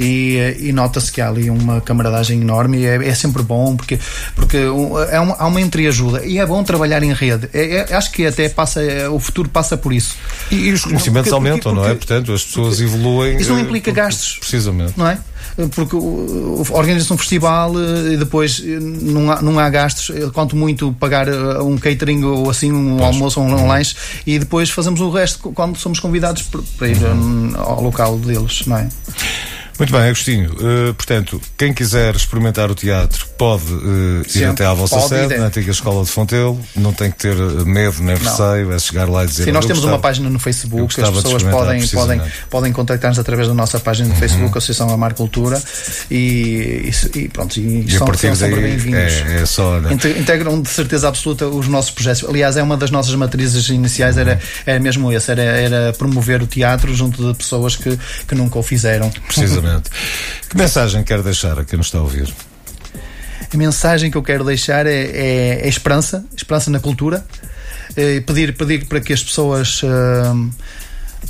e, 0.00 0.56
e 0.58 0.72
nota-se 0.72 1.12
que 1.12 1.20
há 1.20 1.28
ali 1.28 1.50
uma 1.50 1.80
camaradagem 1.80 2.40
enorme 2.40 2.78
e 2.78 2.86
é, 2.86 3.08
é 3.08 3.14
sempre 3.14 3.42
bom 3.42 3.76
porque, 3.76 3.98
porque 4.34 4.56
é 5.10 5.20
uma, 5.20 5.34
há 5.36 5.46
uma 5.46 5.60
entreajuda 5.60 6.24
e 6.24 6.38
é 6.38 6.46
bom 6.46 6.62
trabalhar 6.64 7.02
em 7.02 7.12
rede. 7.12 7.48
É, 7.52 7.76
é, 7.76 7.94
acho 7.94 8.10
que 8.10 8.26
até 8.26 8.48
passa, 8.48 8.80
o 9.10 9.20
futuro 9.20 9.48
passa 9.48 9.76
por 9.76 9.92
isso. 9.92 10.16
E, 10.50 10.56
e 10.56 10.72
os 10.72 10.84
conhecimentos 10.84 11.30
porque, 11.30 11.48
aumentam, 11.48 11.74
porque, 11.74 11.88
porque, 11.88 11.88
não 11.88 11.90
é? 11.90 11.94
Portanto, 11.94 12.32
as 12.32 12.44
pessoas 12.44 12.80
evoluem. 12.80 13.36
Isso 13.36 13.52
não 13.52 13.60
implica 13.60 13.90
gastos. 13.92 14.38
Precisamente. 14.38 14.94
Não 14.96 15.08
é? 15.08 15.18
Porque 15.74 15.96
organiza 16.70 17.12
um 17.12 17.18
festival 17.18 17.72
eh, 17.78 18.14
e 18.14 18.16
depois 18.16 18.62
eh, 18.64 18.78
não 18.80 19.30
há, 19.30 19.42
não 19.42 19.58
há 19.58 19.68
gastos, 19.68 20.10
eh, 20.14 20.30
quanto 20.32 20.56
muito 20.56 20.92
pagar 20.98 21.28
um 21.62 21.76
catering 21.76 22.24
ou 22.24 22.50
assim, 22.50 22.72
um 22.72 22.96
pois. 22.96 23.08
almoço 23.08 23.40
ou 23.40 23.46
um, 23.46 23.54
um 23.54 23.66
lanche, 23.66 23.96
e 24.26 24.38
depois 24.38 24.70
fazemos 24.70 25.00
o 25.00 25.10
resto 25.10 25.50
quando 25.52 25.76
somos 25.76 26.00
convidados 26.00 26.42
para 26.76 26.88
ir 26.88 26.96
uhum. 27.02 27.52
ao 27.56 27.82
local 27.82 28.18
deles, 28.18 28.66
não 28.66 28.78
é? 28.78 28.88
Muito 29.78 29.92
bem, 29.92 30.02
Agostinho. 30.02 30.52
Uh, 30.52 30.94
portanto, 30.94 31.40
quem 31.58 31.72
quiser 31.72 32.14
experimentar 32.14 32.70
o 32.70 32.74
teatro 32.74 33.26
pode 33.36 33.72
uh, 33.72 34.22
ir 34.34 34.44
até 34.44 34.64
à 34.64 34.72
vossa 34.72 35.00
sede, 35.00 35.36
na 35.36 35.46
antiga 35.46 35.70
Escola 35.70 36.04
de 36.04 36.10
Fontelo. 36.10 36.60
Não 36.76 36.92
tem 36.92 37.10
que 37.10 37.18
ter 37.18 37.34
medo 37.64 38.02
nem 38.02 38.16
receio, 38.16 38.72
é 38.72 38.78
chegar 38.78 39.08
lá 39.08 39.24
e 39.24 39.26
dizer. 39.26 39.44
Sim, 39.44 39.52
nós 39.52 39.64
temos 39.64 39.80
gostava, 39.80 39.96
uma 39.96 40.00
página 40.00 40.30
no 40.30 40.38
Facebook, 40.38 41.00
as 41.00 41.10
pessoas 41.10 41.42
podem, 41.42 41.86
podem, 41.88 42.22
podem 42.48 42.72
contactar-nos 42.72 43.18
através 43.18 43.48
da 43.48 43.54
nossa 43.54 43.80
página 43.80 44.08
no 44.08 44.14
Facebook, 44.14 44.52
uhum. 44.52 44.58
Associação 44.58 44.90
Amar 44.90 45.14
Cultura, 45.14 45.60
e, 46.10 46.90
e, 47.14 47.18
e 47.18 47.28
pronto, 47.28 47.56
e, 47.56 47.84
e 47.84 47.90
são, 47.90 48.06
são 48.14 48.34
sempre 48.34 48.60
bem-vindos. 48.60 49.00
É, 49.00 49.42
é 49.42 49.46
só. 49.46 49.80
Né? 49.80 49.92
Integram 50.18 50.62
de 50.62 50.68
certeza 50.68 51.08
absoluta 51.08 51.48
os 51.48 51.66
nossos 51.66 51.90
projetos. 51.90 52.24
Aliás, 52.28 52.56
é 52.56 52.62
uma 52.62 52.76
das 52.76 52.90
nossas 52.90 53.14
matrizes 53.16 53.68
iniciais, 53.68 54.16
era, 54.16 54.38
era 54.64 54.78
mesmo 54.78 55.12
esse, 55.12 55.30
era, 55.32 55.42
era 55.42 55.92
promover 55.94 56.42
o 56.42 56.46
teatro 56.46 56.94
junto 56.94 57.32
de 57.32 57.36
pessoas 57.36 57.74
que, 57.74 57.98
que 58.28 58.34
nunca 58.36 58.58
o 58.58 58.62
fizeram. 58.62 59.10
Precisamente. 59.26 59.63
Exatamente. 59.64 59.90
Que 60.48 60.56
mensagem 60.56 61.02
quer 61.04 61.22
deixar 61.22 61.58
a 61.58 61.64
quem 61.64 61.76
nos 61.76 61.86
está 61.86 61.98
a 61.98 62.02
ouvir? 62.02 62.32
A 63.52 63.56
mensagem 63.56 64.10
que 64.10 64.16
eu 64.16 64.22
quero 64.22 64.44
deixar 64.44 64.86
é, 64.86 64.92
é, 64.92 65.60
é 65.62 65.68
esperança, 65.68 66.24
esperança 66.36 66.70
na 66.70 66.80
cultura. 66.80 67.24
É 67.96 68.20
pedir, 68.20 68.56
pedir 68.56 68.86
para 68.86 69.00
que 69.00 69.12
as 69.12 69.22
pessoas 69.22 69.82
uh, 69.82 70.50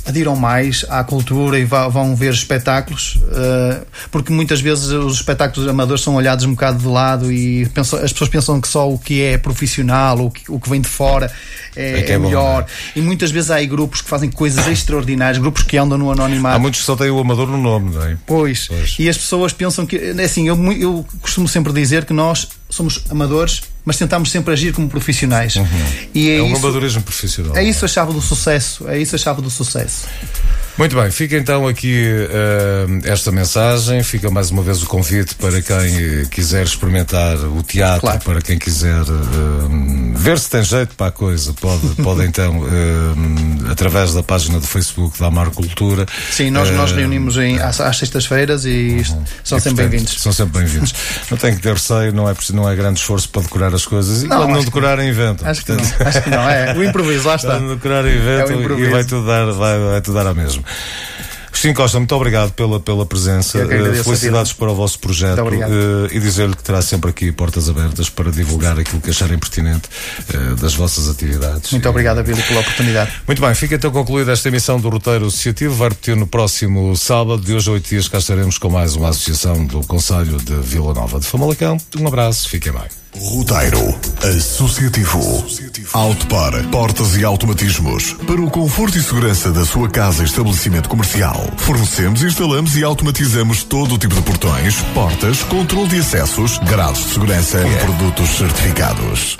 adiram 0.05 0.35
mais 0.35 0.85
à 0.89 1.03
cultura 1.03 1.59
e 1.59 1.65
vão 1.65 2.15
ver 2.15 2.33
espetáculos, 2.33 3.15
uh, 3.15 3.85
porque 4.11 4.31
muitas 4.31 4.61
vezes 4.61 4.85
os 4.85 5.15
espetáculos 5.15 5.67
amadores 5.67 6.03
são 6.03 6.15
olhados 6.15 6.45
um 6.45 6.51
bocado 6.51 6.79
de 6.79 6.87
lado 6.87 7.31
e 7.31 7.65
pensam, 7.69 7.99
as 7.99 8.11
pessoas 8.11 8.29
pensam 8.29 8.61
que 8.61 8.67
só 8.67 8.89
o 8.89 8.97
que 8.97 9.21
é 9.21 9.37
profissional, 9.37 10.19
o 10.19 10.31
que, 10.31 10.51
o 10.51 10.59
que 10.59 10.69
vem 10.69 10.81
de 10.81 10.87
fora 10.87 11.31
é, 11.75 11.91
é, 11.91 11.99
é, 12.01 12.11
é 12.11 12.17
melhor. 12.17 12.63
Bom, 12.63 12.69
é? 12.95 12.99
E 12.99 13.01
muitas 13.01 13.31
vezes 13.31 13.51
há 13.51 13.55
aí 13.55 13.67
grupos 13.67 14.01
que 14.01 14.09
fazem 14.09 14.29
coisas 14.29 14.65
extraordinárias, 14.67 15.37
grupos 15.37 15.63
que 15.63 15.77
andam 15.77 15.97
no 15.97 16.11
anonimato. 16.11 16.55
Há 16.55 16.59
muitos 16.59 16.79
que 16.79 16.85
só 16.85 16.95
têm 16.95 17.09
o 17.09 17.19
amador 17.19 17.47
no 17.47 17.57
nome, 17.57 17.93
não 17.93 18.03
é? 18.03 18.17
Pois, 18.25 18.67
pois. 18.67 18.95
e 18.99 19.09
as 19.09 19.17
pessoas 19.17 19.53
pensam 19.53 19.85
que, 19.85 19.97
assim, 20.21 20.47
eu, 20.47 20.71
eu 20.73 21.05
costumo 21.21 21.47
sempre 21.47 21.73
dizer 21.73 22.05
que 22.05 22.13
nós 22.13 22.47
somos 22.69 23.03
amadores 23.09 23.61
mas 23.85 23.97
tentámos 23.97 24.31
sempre 24.31 24.51
agir 24.51 24.73
como 24.73 24.89
profissionais. 24.89 25.55
Uhum. 25.55 25.67
E 26.13 26.29
é, 26.29 26.37
é, 26.37 26.41
um 26.41 26.47
isso, 26.47 26.65
amadorismo 26.65 27.03
profissional. 27.03 27.55
é 27.55 27.63
isso 27.63 27.85
a 27.85 27.87
chave 27.87 28.11
do 28.11 28.21
sucesso. 28.21 28.89
É 28.89 28.97
isso 28.99 29.15
a 29.15 29.19
chave 29.19 29.41
do 29.41 29.49
sucesso. 29.49 30.07
Muito 30.77 30.93
bem, 30.93 31.09
fica 31.09 31.37
então 31.37 31.65
aqui 31.67 32.03
uh, 32.03 32.99
esta 33.09 33.31
mensagem, 33.31 34.03
fica 34.03 34.29
mais 34.29 34.51
uma 34.51 34.61
vez 34.61 34.83
o 34.83 34.85
convite 34.87 35.33
para 35.35 35.61
quem 35.61 36.25
quiser 36.29 36.65
experimentar 36.65 37.37
o 37.37 37.63
teatro, 37.63 38.01
Claro. 38.01 38.19
para 38.19 38.41
quem 38.41 38.57
quiser 38.59 39.01
uh, 39.03 39.69
ver 40.25 40.39
se 40.39 40.49
tem 40.49 40.63
jeito 40.63 40.95
para 40.95 41.07
a 41.07 41.11
coisa, 41.11 41.53
pode, 41.53 41.87
pode 42.01 42.23
então, 42.25 42.59
uh, 42.59 43.71
através 43.71 44.13
da 44.13 44.23
página 44.23 44.59
do 44.59 44.65
Facebook 44.65 45.19
da 45.19 45.27
Amar 45.27 45.51
Cultura. 45.51 46.05
Sim, 46.31 46.49
nós, 46.49 46.69
nós 46.71 46.91
uh, 46.91 46.95
reunimos 46.95 47.37
em, 47.37 47.59
às, 47.59 47.79
às 47.79 47.97
sextas-feiras 47.97 48.65
e 48.65 48.97
isto- 48.97 49.17
são 49.43 49.57
e, 49.59 49.61
sempre 49.61 49.87
bem-vindos. 49.87 50.19
São 50.19 50.33
sempre 50.33 50.59
bem-vindos. 50.59 50.93
não 51.29 51.37
tem 51.37 51.55
que 51.55 51.61
ter 51.61 51.73
receio, 51.73 52.11
não 52.11 52.27
é, 52.27 52.33
não 52.53 52.67
é 52.69 52.75
grande 52.75 52.99
esforço 52.99 53.29
para 53.29 53.43
decorar 53.43 53.73
as 53.75 53.85
coisas. 53.85 54.23
E 54.23 54.27
Não, 54.27 54.37
quando 54.37 54.49
não 54.51 54.59
que 54.59 54.65
decorarem, 54.65 55.09
inventam. 55.09 55.47
Acho 55.47 55.63
que 55.63 55.73
Portanto, 55.73 55.95
não, 55.99 56.07
acho 56.07 56.21
que 56.23 56.29
não. 56.31 56.49
É 56.49 56.73
o 56.75 56.83
improviso, 56.83 57.27
lá 57.27 57.35
está. 57.35 57.49
Quando 57.57 57.75
decorar, 57.75 58.05
inventam 58.07 58.61
É 58.61 58.79
e 58.79 58.89
vai 58.89 59.03
tudo 59.03 59.27
dar, 59.27 59.45
vai, 59.51 59.79
vai 59.79 60.01
tudo 60.01 60.15
dar 60.15 60.27
a 60.27 60.33
mesmo. 60.33 60.63
Agostinho 61.55 61.73
Costa, 61.73 61.97
muito 61.99 62.13
obrigado 62.13 62.51
pela, 62.51 62.81
pela 62.81 63.05
presença. 63.05 63.59
Eh, 63.59 64.03
Felicidades 64.03 64.51
para 64.51 64.69
o 64.69 64.75
vosso 64.75 64.99
projeto 64.99 65.39
eh, 65.39 66.09
e 66.13 66.19
dizer-lhe 66.19 66.53
que 66.53 66.61
terá 66.61 66.81
sempre 66.81 67.09
aqui 67.09 67.31
portas 67.31 67.69
abertas 67.69 68.09
para 68.09 68.29
divulgar 68.29 68.77
aquilo 68.77 68.99
que 68.99 69.09
acharem 69.09 69.39
pertinente 69.39 69.89
eh, 70.33 70.55
das 70.59 70.73
vossas 70.75 71.07
atividades. 71.07 71.71
Muito 71.71 71.85
E- 71.85 71.87
obrigado, 71.87 72.17
Abílio, 72.19 72.43
pela 72.43 72.59
oportunidade. 72.59 73.09
Muito 73.25 73.41
bem, 73.41 73.55
fica 73.55 73.75
então 73.75 73.89
concluída 73.89 74.33
esta 74.33 74.49
emissão 74.49 74.77
do 74.81 74.89
Roteiro 74.89 75.27
Associativo. 75.27 75.73
Vai 75.75 75.87
repetir 75.89 76.17
no 76.17 76.27
próximo 76.27 76.93
sábado, 76.97 77.41
de 77.41 77.53
hoje 77.53 77.69
a 77.69 77.73
oito 77.73 77.87
dias, 77.87 78.09
cá 78.09 78.17
estaremos 78.17 78.57
com 78.57 78.69
mais 78.69 78.97
uma 78.97 79.07
associação 79.07 79.65
do 79.65 79.79
Conselho 79.87 80.37
de 80.37 80.55
Vila 80.55 80.93
Nova 80.93 81.21
de 81.21 81.25
Famalicão. 81.25 81.77
Um 81.97 82.05
abraço, 82.05 82.49
fiquem 82.49 82.73
bem. 82.73 83.04
Roteiro 83.21 83.97
Associativo. 84.21 85.45
Autopar, 85.93 86.51
portas 86.69 87.15
e 87.15 87.23
automatismos. 87.23 88.13
Para 88.27 88.41
o 88.41 88.49
conforto 88.49 88.97
e 88.97 89.01
segurança 89.01 89.51
da 89.51 89.65
sua 89.65 89.89
casa 89.89 90.23
e 90.23 90.25
estabelecimento 90.25 90.89
comercial. 90.89 91.41
Fornecemos, 91.57 92.23
instalamos 92.23 92.75
e 92.75 92.83
automatizamos 92.83 93.63
todo 93.63 93.95
o 93.95 93.97
tipo 93.97 94.15
de 94.15 94.21
portões, 94.21 94.81
portas, 94.93 95.43
controle 95.43 95.87
de 95.87 95.99
acessos, 95.99 96.57
grades 96.59 97.03
de 97.03 97.13
segurança 97.13 97.65
e 97.65 97.75
produtos 97.77 98.29
certificados. 98.31 99.37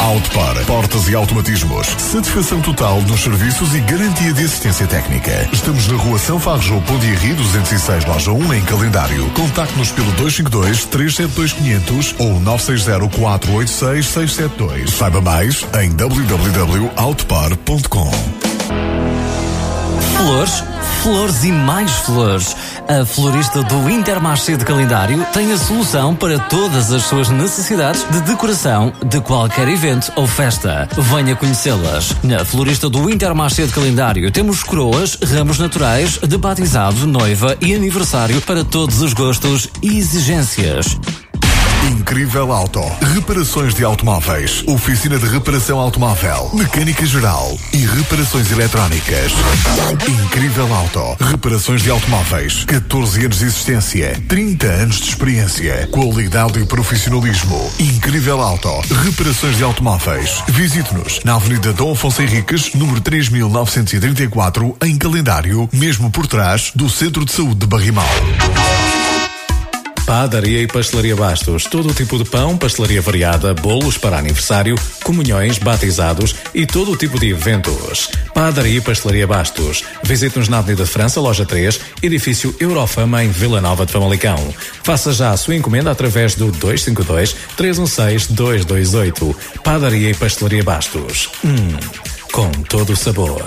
Autopar, 0.00 0.64
portas 0.64 1.08
e 1.08 1.14
automatismos. 1.14 1.86
Satisfação 1.98 2.62
total 2.62 3.02
nos 3.02 3.20
serviços 3.20 3.74
e 3.74 3.80
garantia 3.80 4.32
de 4.32 4.44
assistência 4.44 4.86
técnica. 4.86 5.46
Estamos 5.52 5.86
na 5.88 5.96
rua 5.96 6.18
São 6.18 6.40
Farjo, 6.40 6.80
Pondiarri 6.82 7.34
206, 7.34 8.06
loja 8.06 8.32
1, 8.32 8.54
em 8.54 8.62
calendário. 8.62 9.28
Contacte-nos 9.30 9.90
pelo 9.92 10.10
252 10.12 10.86
372 10.86 11.52
500 11.52 12.14
ou 12.18 12.40
960 12.40 13.08
486 13.18 14.06
672. 14.06 14.90
Saiba 14.90 15.20
mais 15.20 15.66
em 15.80 15.90
www.autopar.com. 15.90 18.49
Flores, 20.16 20.64
flores 21.02 21.44
e 21.44 21.52
mais 21.52 21.90
flores. 21.90 22.56
A 22.88 23.04
florista 23.04 23.62
do 23.62 23.88
Intermarché 23.88 24.56
de 24.56 24.64
Calendário 24.64 25.24
tem 25.32 25.52
a 25.52 25.58
solução 25.58 26.14
para 26.14 26.38
todas 26.38 26.92
as 26.92 27.04
suas 27.04 27.28
necessidades 27.28 28.04
de 28.10 28.20
decoração 28.22 28.92
de 29.06 29.20
qualquer 29.20 29.68
evento 29.68 30.12
ou 30.16 30.26
festa. 30.26 30.88
Venha 30.96 31.34
conhecê-las. 31.36 32.14
Na 32.22 32.44
florista 32.44 32.88
do 32.88 33.08
Intermarché 33.08 33.66
de 33.66 33.72
Calendário 33.72 34.30
temos 34.30 34.62
coroas, 34.62 35.16
ramos 35.22 35.58
naturais, 35.58 36.18
de 36.18 36.36
batizado, 36.36 37.06
noiva 37.06 37.56
e 37.60 37.74
aniversário 37.74 38.40
para 38.42 38.64
todos 38.64 39.00
os 39.00 39.12
gostos 39.12 39.68
e 39.82 39.98
exigências. 39.98 40.98
Incrível 41.82 42.52
Auto. 42.52 42.80
Reparações 43.14 43.74
de 43.74 43.84
automóveis. 43.84 44.62
Oficina 44.66 45.18
de 45.18 45.26
reparação 45.26 45.78
automóvel. 45.78 46.50
Mecânica 46.52 47.06
geral. 47.06 47.58
E 47.72 47.78
reparações 47.78 48.50
eletrónicas. 48.52 49.32
Incrível 50.06 50.72
Auto. 50.74 51.16
Reparações 51.24 51.82
de 51.82 51.90
automóveis. 51.90 52.64
14 52.64 53.24
anos 53.24 53.38
de 53.38 53.44
existência. 53.46 54.22
30 54.28 54.66
anos 54.66 55.00
de 55.00 55.08
experiência. 55.08 55.88
Qualidade 55.90 56.60
e 56.60 56.66
profissionalismo. 56.66 57.72
Incrível 57.78 58.40
Auto. 58.40 58.80
Reparações 59.04 59.56
de 59.56 59.64
automóveis. 59.64 60.42
Visite-nos 60.48 61.20
na 61.24 61.36
Avenida 61.36 61.72
Dom 61.72 61.92
Afonso 61.92 62.20
Henriques, 62.22 62.74
número 62.74 63.00
3934, 63.00 64.76
em 64.82 64.98
calendário, 64.98 65.68
mesmo 65.72 66.10
por 66.10 66.26
trás 66.26 66.72
do 66.74 66.90
Centro 66.90 67.24
de 67.24 67.32
Saúde 67.32 67.60
de 67.60 67.66
Barrimal. 67.66 68.08
Padaria 70.10 70.60
e 70.60 70.66
Pastelaria 70.66 71.14
Bastos. 71.14 71.66
Todo 71.66 71.88
o 71.88 71.94
tipo 71.94 72.18
de 72.18 72.24
pão, 72.24 72.58
pastelaria 72.58 73.00
variada, 73.00 73.54
bolos 73.54 73.96
para 73.96 74.18
aniversário, 74.18 74.74
comunhões, 75.04 75.56
batizados 75.56 76.34
e 76.52 76.66
todo 76.66 76.90
o 76.90 76.96
tipo 76.96 77.16
de 77.16 77.28
eventos. 77.28 78.10
Padaria 78.34 78.78
e 78.78 78.80
Pastelaria 78.80 79.24
Bastos. 79.24 79.84
Visite-nos 80.02 80.48
na 80.48 80.58
Avenida 80.58 80.82
de 80.82 80.90
França, 80.90 81.20
loja 81.20 81.46
3, 81.46 81.78
edifício 82.02 82.52
Eurofama, 82.58 83.22
em 83.22 83.30
Vila 83.30 83.60
Nova 83.60 83.86
de 83.86 83.92
Famalicão. 83.92 84.52
Faça 84.82 85.12
já 85.12 85.30
a 85.30 85.36
sua 85.36 85.54
encomenda 85.54 85.92
através 85.92 86.34
do 86.34 86.50
252 86.50 87.36
316 87.56 88.26
228. 88.34 89.36
Padaria 89.62 90.10
e 90.10 90.14
Pastelaria 90.14 90.64
Bastos. 90.64 91.30
Hum, 91.44 91.78
com 92.32 92.50
todo 92.50 92.94
o 92.94 92.96
sabor. 92.96 93.46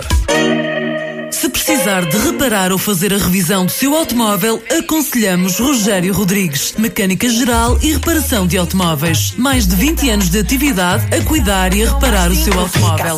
Se 1.34 1.50
precisar 1.50 2.06
de 2.06 2.16
reparar 2.16 2.72
ou 2.72 2.78
fazer 2.78 3.12
a 3.12 3.18
revisão 3.18 3.66
do 3.66 3.72
seu 3.72 3.96
automóvel, 3.96 4.64
aconselhamos 4.78 5.58
Rogério 5.58 6.14
Rodrigues, 6.14 6.76
mecânica 6.78 7.28
geral 7.28 7.80
e 7.82 7.92
reparação 7.92 8.46
de 8.46 8.56
automóveis. 8.56 9.34
Mais 9.36 9.68
de 9.68 9.76
20 9.76 10.10
anos 10.12 10.30
de 10.30 10.38
atividade 10.38 11.04
a 11.14 11.26
cuidar 11.26 11.74
e 11.74 11.84
a 11.84 11.92
reparar 11.92 12.30
o 12.30 12.36
seu 12.36 12.58
automóvel. 12.58 13.18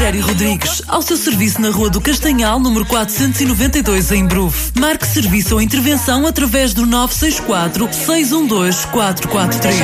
Rogério 0.00 0.24
Rodrigues, 0.24 0.82
ao 0.88 1.02
seu 1.02 1.14
serviço 1.14 1.60
na 1.60 1.68
Rua 1.68 1.90
do 1.90 2.00
Castanhal, 2.00 2.58
número 2.58 2.86
492, 2.86 4.12
em 4.12 4.26
Bruf. 4.26 4.72
Marque 4.80 5.06
serviço 5.06 5.56
ou 5.56 5.60
intervenção 5.60 6.26
através 6.26 6.72
do 6.72 6.86
964 6.86 7.86
612 7.92 8.86
443. 8.86 9.76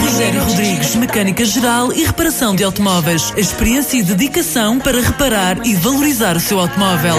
Rogério 0.00 0.42
Rodrigues, 0.42 0.96
mecânica 0.96 1.44
geral 1.44 1.92
e 1.92 2.02
reparação 2.02 2.56
de 2.56 2.64
automóveis. 2.64 3.30
Experiência 3.36 3.98
e 3.98 4.02
dedicação 4.02 4.78
para 4.78 5.02
reparar 5.02 5.66
e 5.66 5.74
valorizar 5.74 6.34
o 6.34 6.40
seu 6.40 6.58
automóvel. 6.58 7.14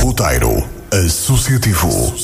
Roteiro 0.00 0.66
Associativo. 0.90 2.14